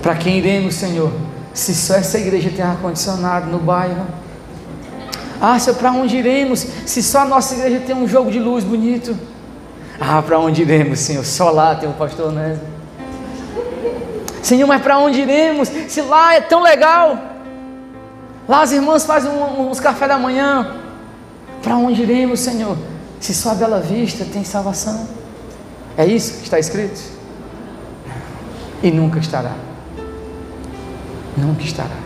[0.00, 1.12] Para quem iremos, Senhor,
[1.52, 4.06] se só essa igreja tem ar-condicionado no bairro?
[5.40, 8.64] Ah, Senhor, para onde iremos se só a nossa igreja tem um jogo de luz
[8.64, 9.16] bonito?
[10.00, 11.24] Ah, para onde iremos, Senhor?
[11.24, 12.62] Só lá tem o pastor Nésio.
[14.42, 17.16] Senhor, mas para onde iremos se lá é tão legal?
[18.48, 20.81] Lá as irmãs fazem uns café da manhã.
[21.62, 22.76] Para onde iremos, Senhor?
[23.20, 25.06] Se só a Bela Vista tem salvação.
[25.96, 27.00] É isso que está escrito?
[28.82, 29.54] E nunca estará.
[31.36, 31.96] Nunca estará.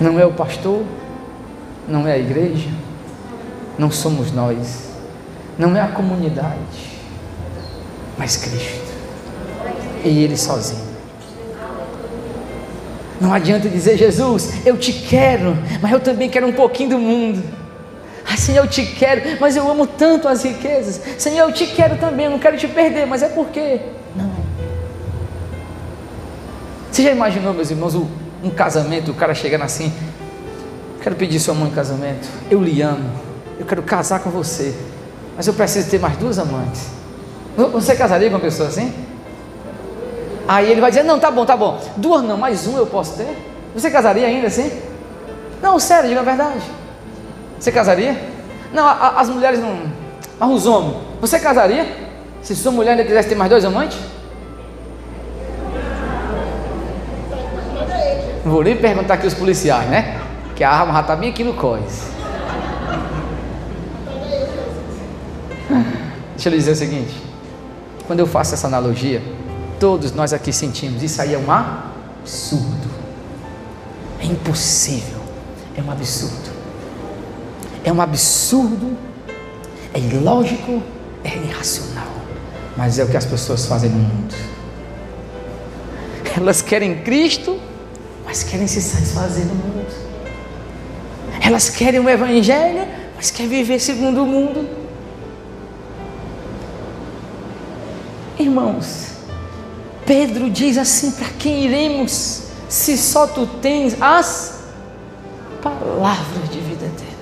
[0.00, 0.84] Não é o pastor,
[1.88, 2.70] não é a igreja,
[3.78, 4.90] não somos nós,
[5.58, 6.58] não é a comunidade,
[8.18, 8.92] mas Cristo.
[10.04, 10.93] E Ele sozinho.
[13.24, 17.42] Não adianta dizer, Jesus, eu te quero, mas eu também quero um pouquinho do mundo.
[18.30, 21.00] Ah, Senhor, eu te quero, mas eu amo tanto as riquezas.
[21.16, 23.80] Senhor, eu te quero também, eu não quero te perder, mas é porque.
[24.14, 24.30] Não.
[26.92, 29.90] Você já imaginou, meus irmãos, um casamento, o cara chegando assim:
[31.02, 33.10] Quero pedir sua mãe em casamento, eu lhe amo,
[33.58, 34.74] eu quero casar com você,
[35.34, 36.88] mas eu preciso ter mais duas amantes.
[37.72, 38.92] Você casaria com uma pessoa assim?
[40.46, 43.16] Aí ele vai dizer: Não, tá bom, tá bom, duas não, mais um eu posso
[43.16, 43.36] ter.
[43.74, 44.70] Você casaria ainda assim?
[45.62, 46.60] Não, sério, diga a verdade.
[47.58, 48.16] Você casaria?
[48.72, 49.78] Não, a, as mulheres não.
[50.38, 51.86] Mas os homens, você casaria?
[52.42, 53.98] Se sua mulher ainda quisesse ter mais dois amantes?
[58.44, 60.20] Não vou nem perguntar aqui os policiais, né?
[60.54, 62.12] Que a arma já está bem aqui no COIS.
[66.32, 67.22] Deixa eu lhe dizer o seguinte:
[68.06, 69.22] quando eu faço essa analogia,
[69.84, 72.90] todos nós aqui sentimos, isso aí é um absurdo.
[74.18, 75.20] É impossível.
[75.76, 76.54] É um absurdo
[77.84, 78.96] é um absurdo,
[79.92, 80.82] é ilógico,
[81.22, 82.08] é irracional,
[82.76, 84.34] mas é o que as pessoas fazem no mundo.
[86.34, 87.60] Elas querem Cristo,
[88.24, 89.94] mas querem se satisfazer no mundo.
[91.42, 94.66] Elas querem o Evangelho, mas querem viver segundo o mundo.
[98.38, 99.13] Irmãos,
[100.06, 104.60] Pedro diz assim: para quem iremos, se só tu tens as
[105.62, 107.14] palavras de vida eterna?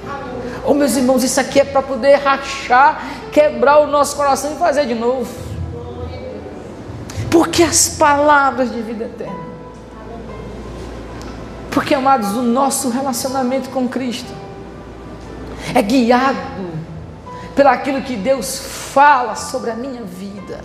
[0.64, 4.86] Oh, meus irmãos, isso aqui é para poder rachar, quebrar o nosso coração e fazer
[4.86, 5.32] de novo.
[7.30, 9.52] Porque as palavras de vida eterna.
[11.70, 14.30] Porque, amados, o nosso relacionamento com Cristo
[15.74, 16.70] é guiado
[17.54, 18.58] pelaquilo que Deus
[18.92, 20.60] fala sobre a minha vida.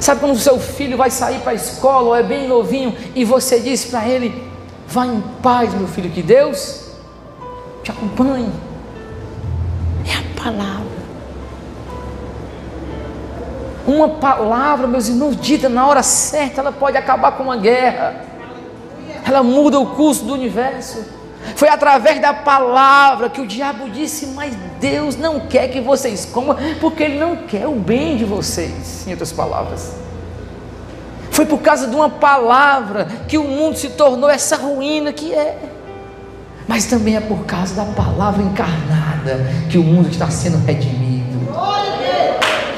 [0.00, 3.24] Sabe quando o seu filho vai sair para a escola ou é bem novinho e
[3.24, 4.50] você diz para ele:
[4.86, 6.92] Vá em paz, meu filho, que Deus
[7.82, 8.52] te acompanhe.
[10.06, 10.96] É a palavra.
[13.86, 18.24] Uma palavra, meus irmãos, dita na hora certa, ela pode acabar com uma guerra.
[19.24, 21.15] Ela muda o curso do universo.
[21.54, 26.56] Foi através da palavra que o diabo disse: Mas Deus não quer que vocês comam,
[26.80, 29.06] porque Ele não quer o bem de vocês.
[29.06, 29.94] Em outras palavras,
[31.30, 35.74] foi por causa de uma palavra que o mundo se tornou essa ruína que é
[36.68, 41.36] mas também é por causa da palavra encarnada que o mundo está sendo redimido.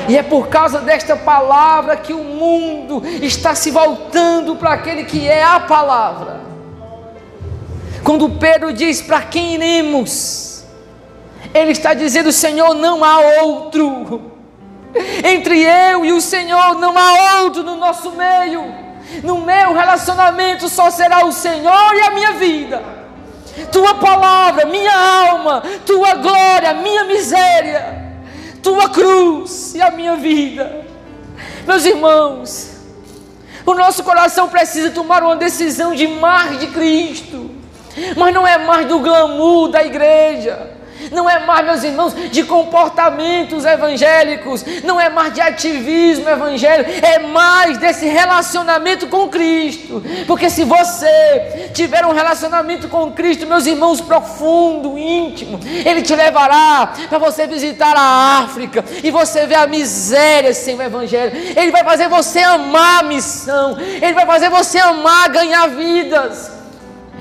[0.08, 5.26] E é por causa desta palavra que o mundo está se voltando para aquele que
[5.26, 6.47] é a palavra.
[8.02, 10.64] Quando Pedro diz: Para quem iremos?
[11.54, 14.32] Ele está dizendo: Senhor, não há outro.
[15.24, 18.74] Entre eu e o Senhor não há outro no nosso meio.
[19.22, 22.98] No meu relacionamento só será o Senhor e a minha vida
[23.66, 24.92] tua palavra, minha
[25.30, 28.22] alma, tua glória, minha miséria,
[28.62, 30.86] tua cruz e a minha vida.
[31.66, 32.76] Meus irmãos,
[33.66, 37.50] o nosso coração precisa tomar uma decisão de mais de Cristo,
[38.16, 40.78] mas não é mais do glamour da igreja
[41.10, 47.18] não é mais, meus irmãos, de comportamentos evangélicos, não é mais de ativismo evangélico, é
[47.18, 50.02] mais desse relacionamento com Cristo.
[50.26, 56.92] Porque se você tiver um relacionamento com Cristo, meus irmãos, profundo, íntimo, Ele te levará
[57.08, 61.32] para você visitar a África e você ver a miséria sem o Evangelho.
[61.56, 66.57] Ele vai fazer você amar a missão, Ele vai fazer você amar ganhar vidas.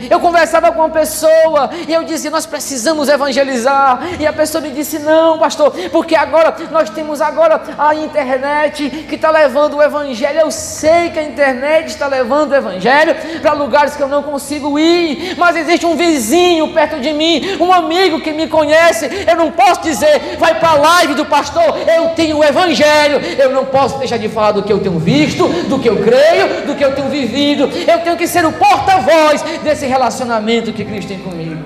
[0.09, 3.99] Eu conversava com uma pessoa e eu dizia: Nós precisamos evangelizar.
[4.19, 9.15] E a pessoa me disse: Não, pastor, porque agora nós temos agora a internet que
[9.15, 10.39] está levando o evangelho.
[10.39, 14.77] Eu sei que a internet está levando o evangelho para lugares que eu não consigo
[14.77, 19.09] ir, mas existe um vizinho perto de mim, um amigo que me conhece.
[19.27, 21.77] Eu não posso dizer: Vai para a live do pastor.
[21.87, 23.19] Eu tenho o evangelho.
[23.37, 26.67] Eu não posso deixar de falar do que eu tenho visto, do que eu creio,
[26.67, 27.69] do que eu tenho vivido.
[27.87, 31.63] Eu tenho que ser o porta-voz desse relacionamento que Cristo tem comigo.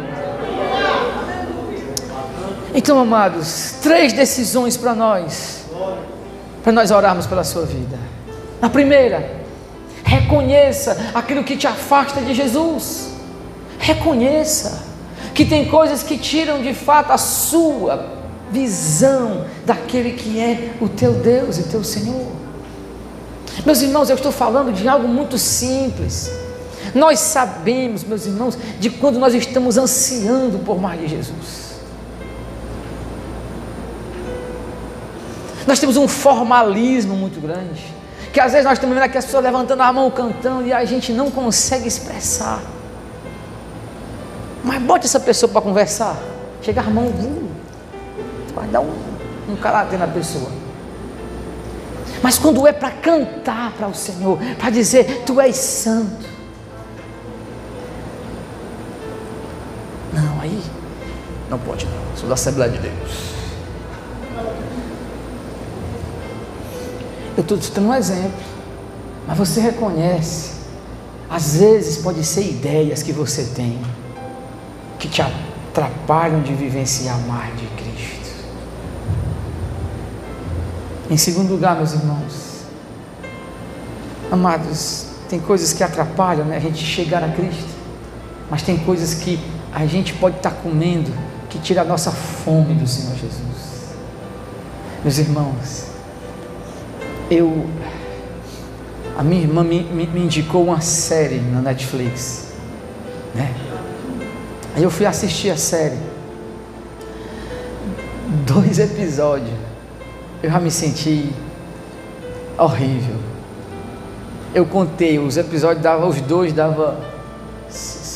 [2.73, 5.65] Então, amados, três decisões para nós,
[6.63, 7.99] para nós orarmos pela sua vida.
[8.61, 9.41] A primeira,
[10.03, 13.11] reconheça aquilo que te afasta de Jesus.
[13.77, 14.83] Reconheça
[15.33, 18.05] que tem coisas que tiram de fato a sua
[18.51, 22.27] visão daquele que é o teu Deus e teu Senhor.
[23.65, 26.31] Meus irmãos, eu estou falando de algo muito simples.
[26.93, 31.71] Nós sabemos, meus irmãos, de quando nós estamos ansiando por mais de Jesus.
[35.65, 37.85] Nós temos um formalismo muito grande,
[38.33, 40.83] que às vezes nós estamos vendo aqui as pessoas levantando a mão, cantando, e a
[40.85, 42.61] gente não consegue expressar.
[44.63, 46.17] Mas bote essa pessoa para conversar.
[46.61, 47.49] Chega a mão, uh,
[48.53, 48.93] vai dar um,
[49.49, 50.49] um caráter na pessoa.
[52.21, 56.25] Mas quando é para cantar para o Senhor, para dizer, Tu és santo,
[60.41, 60.59] Aí
[61.51, 62.17] não pode não.
[62.17, 63.31] Sou da Assembleia de Deus.
[67.37, 68.31] Eu estou te dando um exemplo.
[69.27, 70.61] Mas você reconhece.
[71.29, 73.79] Às vezes pode ser ideias que você tem
[74.97, 78.31] que te atrapalham de vivenciar mais de Cristo.
[81.09, 82.65] Em segundo lugar, meus irmãos,
[84.31, 87.80] amados, tem coisas que atrapalham né, a gente chegar a Cristo,
[88.51, 89.39] mas tem coisas que
[89.73, 91.09] a gente pode estar comendo
[91.49, 93.95] que tira a nossa fome do Senhor Jesus.
[95.01, 95.87] Meus irmãos,
[97.29, 97.65] eu
[99.17, 102.53] a minha irmã me, me, me, indicou uma série na Netflix,
[103.33, 103.53] né?
[104.75, 105.97] Aí eu fui assistir a série.
[108.45, 109.51] Dois episódios.
[110.43, 111.31] Eu já me senti
[112.57, 113.15] horrível.
[114.53, 117.20] Eu contei, os episódios dava, os dois dava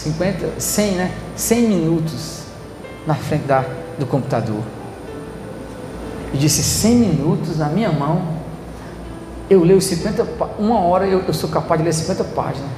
[0.06, 1.12] 50, 100, né?
[1.36, 2.41] 100 minutos
[3.08, 3.66] na frente da,
[3.97, 4.62] do computador.
[6.32, 8.22] E disse: 100 minutos na minha mão,
[9.49, 10.28] eu leio 50,
[10.60, 12.70] uma hora eu, eu sou capaz de ler 50 páginas.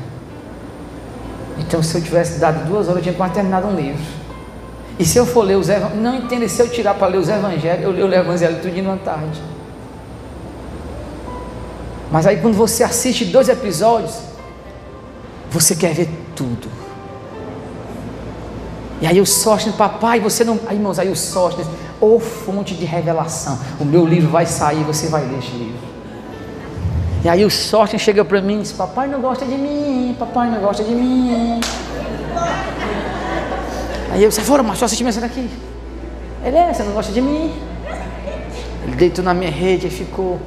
[1.59, 4.01] Então, se eu tivesse dado duas horas, eu tinha quase terminado um livro.
[4.97, 7.27] E se eu for ler os evangelhos, não entende, se eu tirar para ler os
[7.27, 9.41] evangelhos, eu leio o evangelho tudo numa tarde.
[12.09, 14.15] Mas aí, quando você assiste dois episódios,
[15.51, 16.86] você quer ver tudo.
[18.99, 20.59] E aí o Sóstenes, papai, você não.
[20.67, 21.67] Aí, irmãos, aí o Sóstenes,
[22.01, 23.59] ou fonte de revelação.
[23.79, 25.87] O meu livro vai sair, você vai ler este livro.
[27.23, 30.49] E aí o Sóstenes chega para mim e diz: Papai não gosta de mim, papai
[30.49, 31.59] não gosta de mim.
[34.11, 35.47] Aí eu disse: Fora, mas só assistir essa daqui.
[36.43, 37.53] Ele é, você não gosta de mim.
[38.83, 40.39] Ele deitou na minha rede e ficou.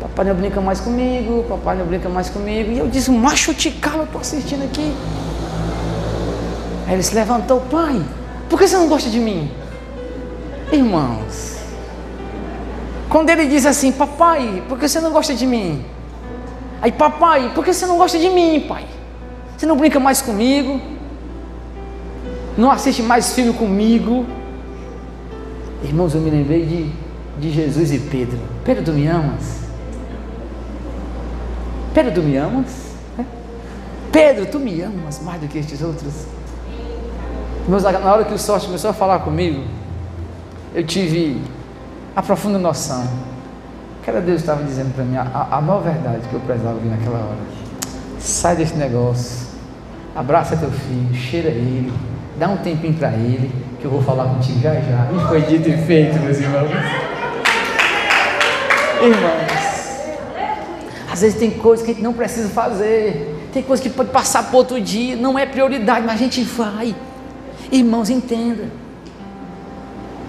[0.00, 2.70] Papai não brinca mais comigo, papai não brinca mais comigo.
[2.70, 4.94] E eu disse: Macho te cala, eu estou assistindo aqui.
[6.86, 8.02] Aí ele se levantou, pai,
[8.48, 9.50] por que você não gosta de mim?
[10.72, 11.58] Irmãos,
[13.08, 15.84] quando ele diz assim, papai, por que você não gosta de mim?
[16.80, 18.86] Aí, papai, por que você não gosta de mim, pai?
[19.56, 20.80] Você não brinca mais comigo?
[22.56, 24.26] Não assiste mais filme comigo?
[25.84, 26.92] Irmãos, eu me lembrei de,
[27.40, 28.38] de Jesus e Pedro.
[28.64, 29.60] Pedro, tu me amas?
[31.94, 32.92] Pedro, tu me amas?
[34.10, 36.26] Pedro, tu me amas mais do que estes outros?
[37.68, 39.62] Meus, na hora que o sorte começou a falar comigo,
[40.74, 41.40] eu tive
[42.14, 43.06] a profunda noção
[44.02, 46.88] que era Deus estava dizendo para mim a, a maior verdade que eu precisava ouvir
[46.88, 47.38] naquela hora.
[48.18, 49.46] Sai desse negócio,
[50.14, 51.92] abraça teu filho, cheira ele,
[52.36, 53.50] dá um tempinho para ele,
[53.80, 55.08] que eu vou falar contigo já já.
[55.12, 56.70] E foi dito e feito, meus irmãos.
[59.02, 59.52] Irmãos,
[61.12, 64.44] às vezes tem coisas que a gente não precisa fazer, tem coisas que pode passar
[64.44, 66.94] para outro dia, não é prioridade, mas a gente vai.
[67.72, 68.68] Irmãos, entenda.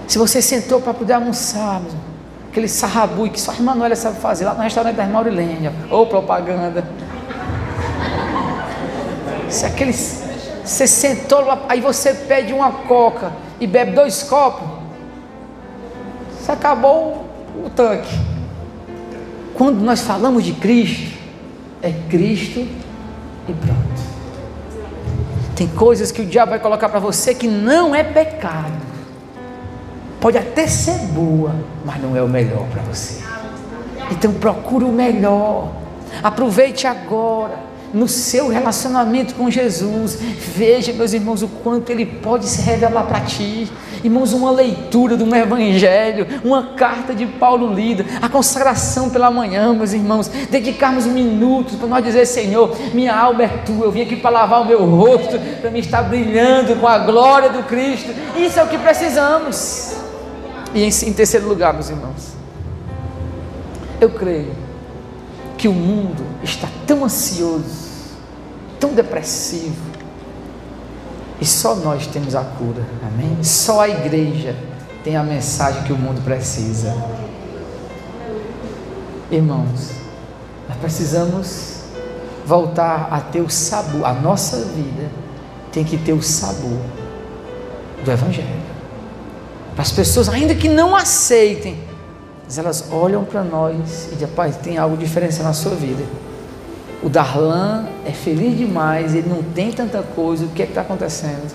[0.08, 1.82] Se você sentou para poder almoçar,
[2.48, 5.70] aquele sarrabui que só a irmã Noélia sabe fazer, lá no restaurante da irmã Aurilênia,
[5.90, 6.82] ou propaganda.
[9.50, 13.30] Se aquele, você sentou lá, aí você pede uma coca
[13.60, 14.66] e bebe dois copos,
[16.40, 17.26] você acabou
[17.62, 18.18] o tanque.
[19.52, 21.14] Quando nós falamos de Cristo,
[21.82, 24.23] é Cristo e pronto.
[25.54, 28.72] Tem coisas que o diabo vai colocar para você que não é pecado.
[30.20, 33.22] Pode até ser boa, mas não é o melhor para você.
[34.10, 35.70] Então procure o melhor.
[36.22, 40.18] Aproveite agora no seu relacionamento com Jesus.
[40.20, 43.70] Veja, meus irmãos, o quanto Ele pode se revelar para ti.
[44.02, 49.72] Irmãos, uma leitura de um evangelho, uma carta de Paulo lida, a consagração pela manhã,
[49.72, 54.16] meus irmãos, dedicarmos minutos para nós dizer, Senhor, minha alma é tua, eu vim aqui
[54.16, 58.12] para lavar o meu rosto, para me estar brilhando com a glória do Cristo.
[58.36, 59.94] Isso é o que precisamos.
[60.74, 62.34] E em, em terceiro lugar, meus irmãos,
[64.00, 64.52] eu creio
[65.56, 67.83] que o mundo está tão ansioso
[68.84, 69.82] tão depressivo.
[71.40, 73.42] E só nós temos a cura, amém?
[73.42, 74.54] Só a igreja
[75.02, 76.94] tem a mensagem que o mundo precisa.
[79.30, 79.90] Irmãos,
[80.68, 81.78] nós precisamos
[82.44, 85.10] voltar a ter o sabor, a nossa vida
[85.72, 86.78] tem que ter o sabor
[88.04, 88.62] do Evangelho.
[89.72, 91.78] Para as pessoas, ainda que não aceitem,
[92.44, 96.04] mas elas olham para nós e dizem, pai, tem algo diferente na sua vida.
[97.04, 100.80] O Darlan é feliz demais, ele não tem tanta coisa, o que é que está
[100.80, 101.54] acontecendo?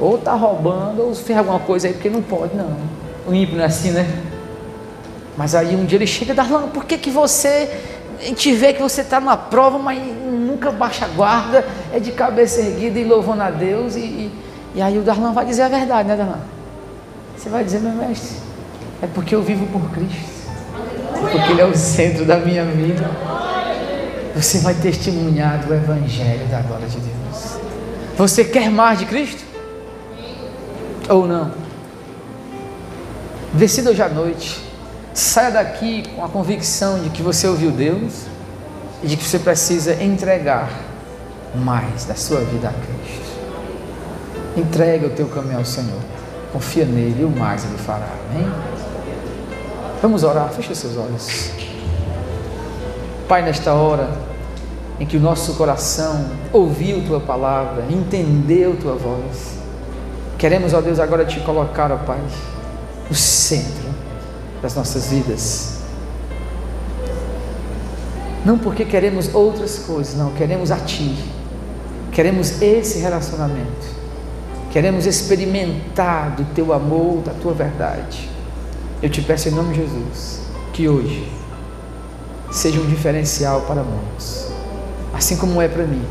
[0.00, 2.76] Ou está roubando, ou fez alguma coisa aí, porque não pode, não.
[3.28, 4.04] O ímpio não é assim, né?
[5.36, 7.70] Mas aí um dia ele chega, Darlan, por que, que você,
[8.18, 11.64] a gente vê que você está numa prova, mas nunca baixa a guarda,
[11.94, 14.32] é de cabeça erguida e louvando a Deus, e, e,
[14.74, 16.40] e aí o Darlan vai dizer a verdade, né, Darlan?
[17.36, 18.36] Você vai dizer, meu mestre,
[19.00, 20.50] é porque eu vivo por Cristo,
[21.20, 23.08] porque Ele é o centro da minha vida
[24.36, 27.56] você vai testemunhar do Evangelho da glória de Deus.
[28.18, 29.42] Você quer mais de Cristo?
[31.08, 31.52] Ou não?
[33.54, 34.62] Decida hoje à noite.
[35.14, 38.26] Saia daqui com a convicção de que você ouviu Deus
[39.02, 40.68] e de que você precisa entregar
[41.54, 43.26] mais da sua vida a Cristo.
[44.54, 46.00] Entrega o teu caminho ao Senhor.
[46.52, 48.08] Confia nele e o mais ele fará.
[48.30, 48.52] Amém?
[50.02, 50.50] Vamos orar.
[50.50, 51.52] Feche seus olhos.
[53.26, 54.25] Pai, nesta hora
[54.98, 59.58] em que o nosso coração ouviu Tua palavra, entendeu Tua voz,
[60.38, 62.20] queremos, ó Deus, agora te colocar, ó Pai,
[63.08, 63.88] no centro
[64.62, 65.76] das nossas vidas.
[68.44, 71.16] Não porque queremos outras coisas, não, queremos a Ti,
[72.12, 73.86] queremos esse relacionamento,
[74.70, 78.30] queremos experimentar do Teu amor, da Tua verdade.
[79.02, 80.40] Eu te peço em nome de Jesus,
[80.72, 81.28] que hoje,
[82.50, 84.45] seja um diferencial para muitos,
[85.16, 86.04] assim como é para mim,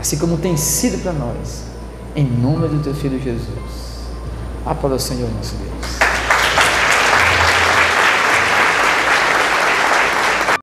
[0.00, 1.62] assim como tem sido para nós,
[2.16, 4.00] em nome do teu filho Jesus.
[4.66, 5.99] A para o Senhor nosso Deus.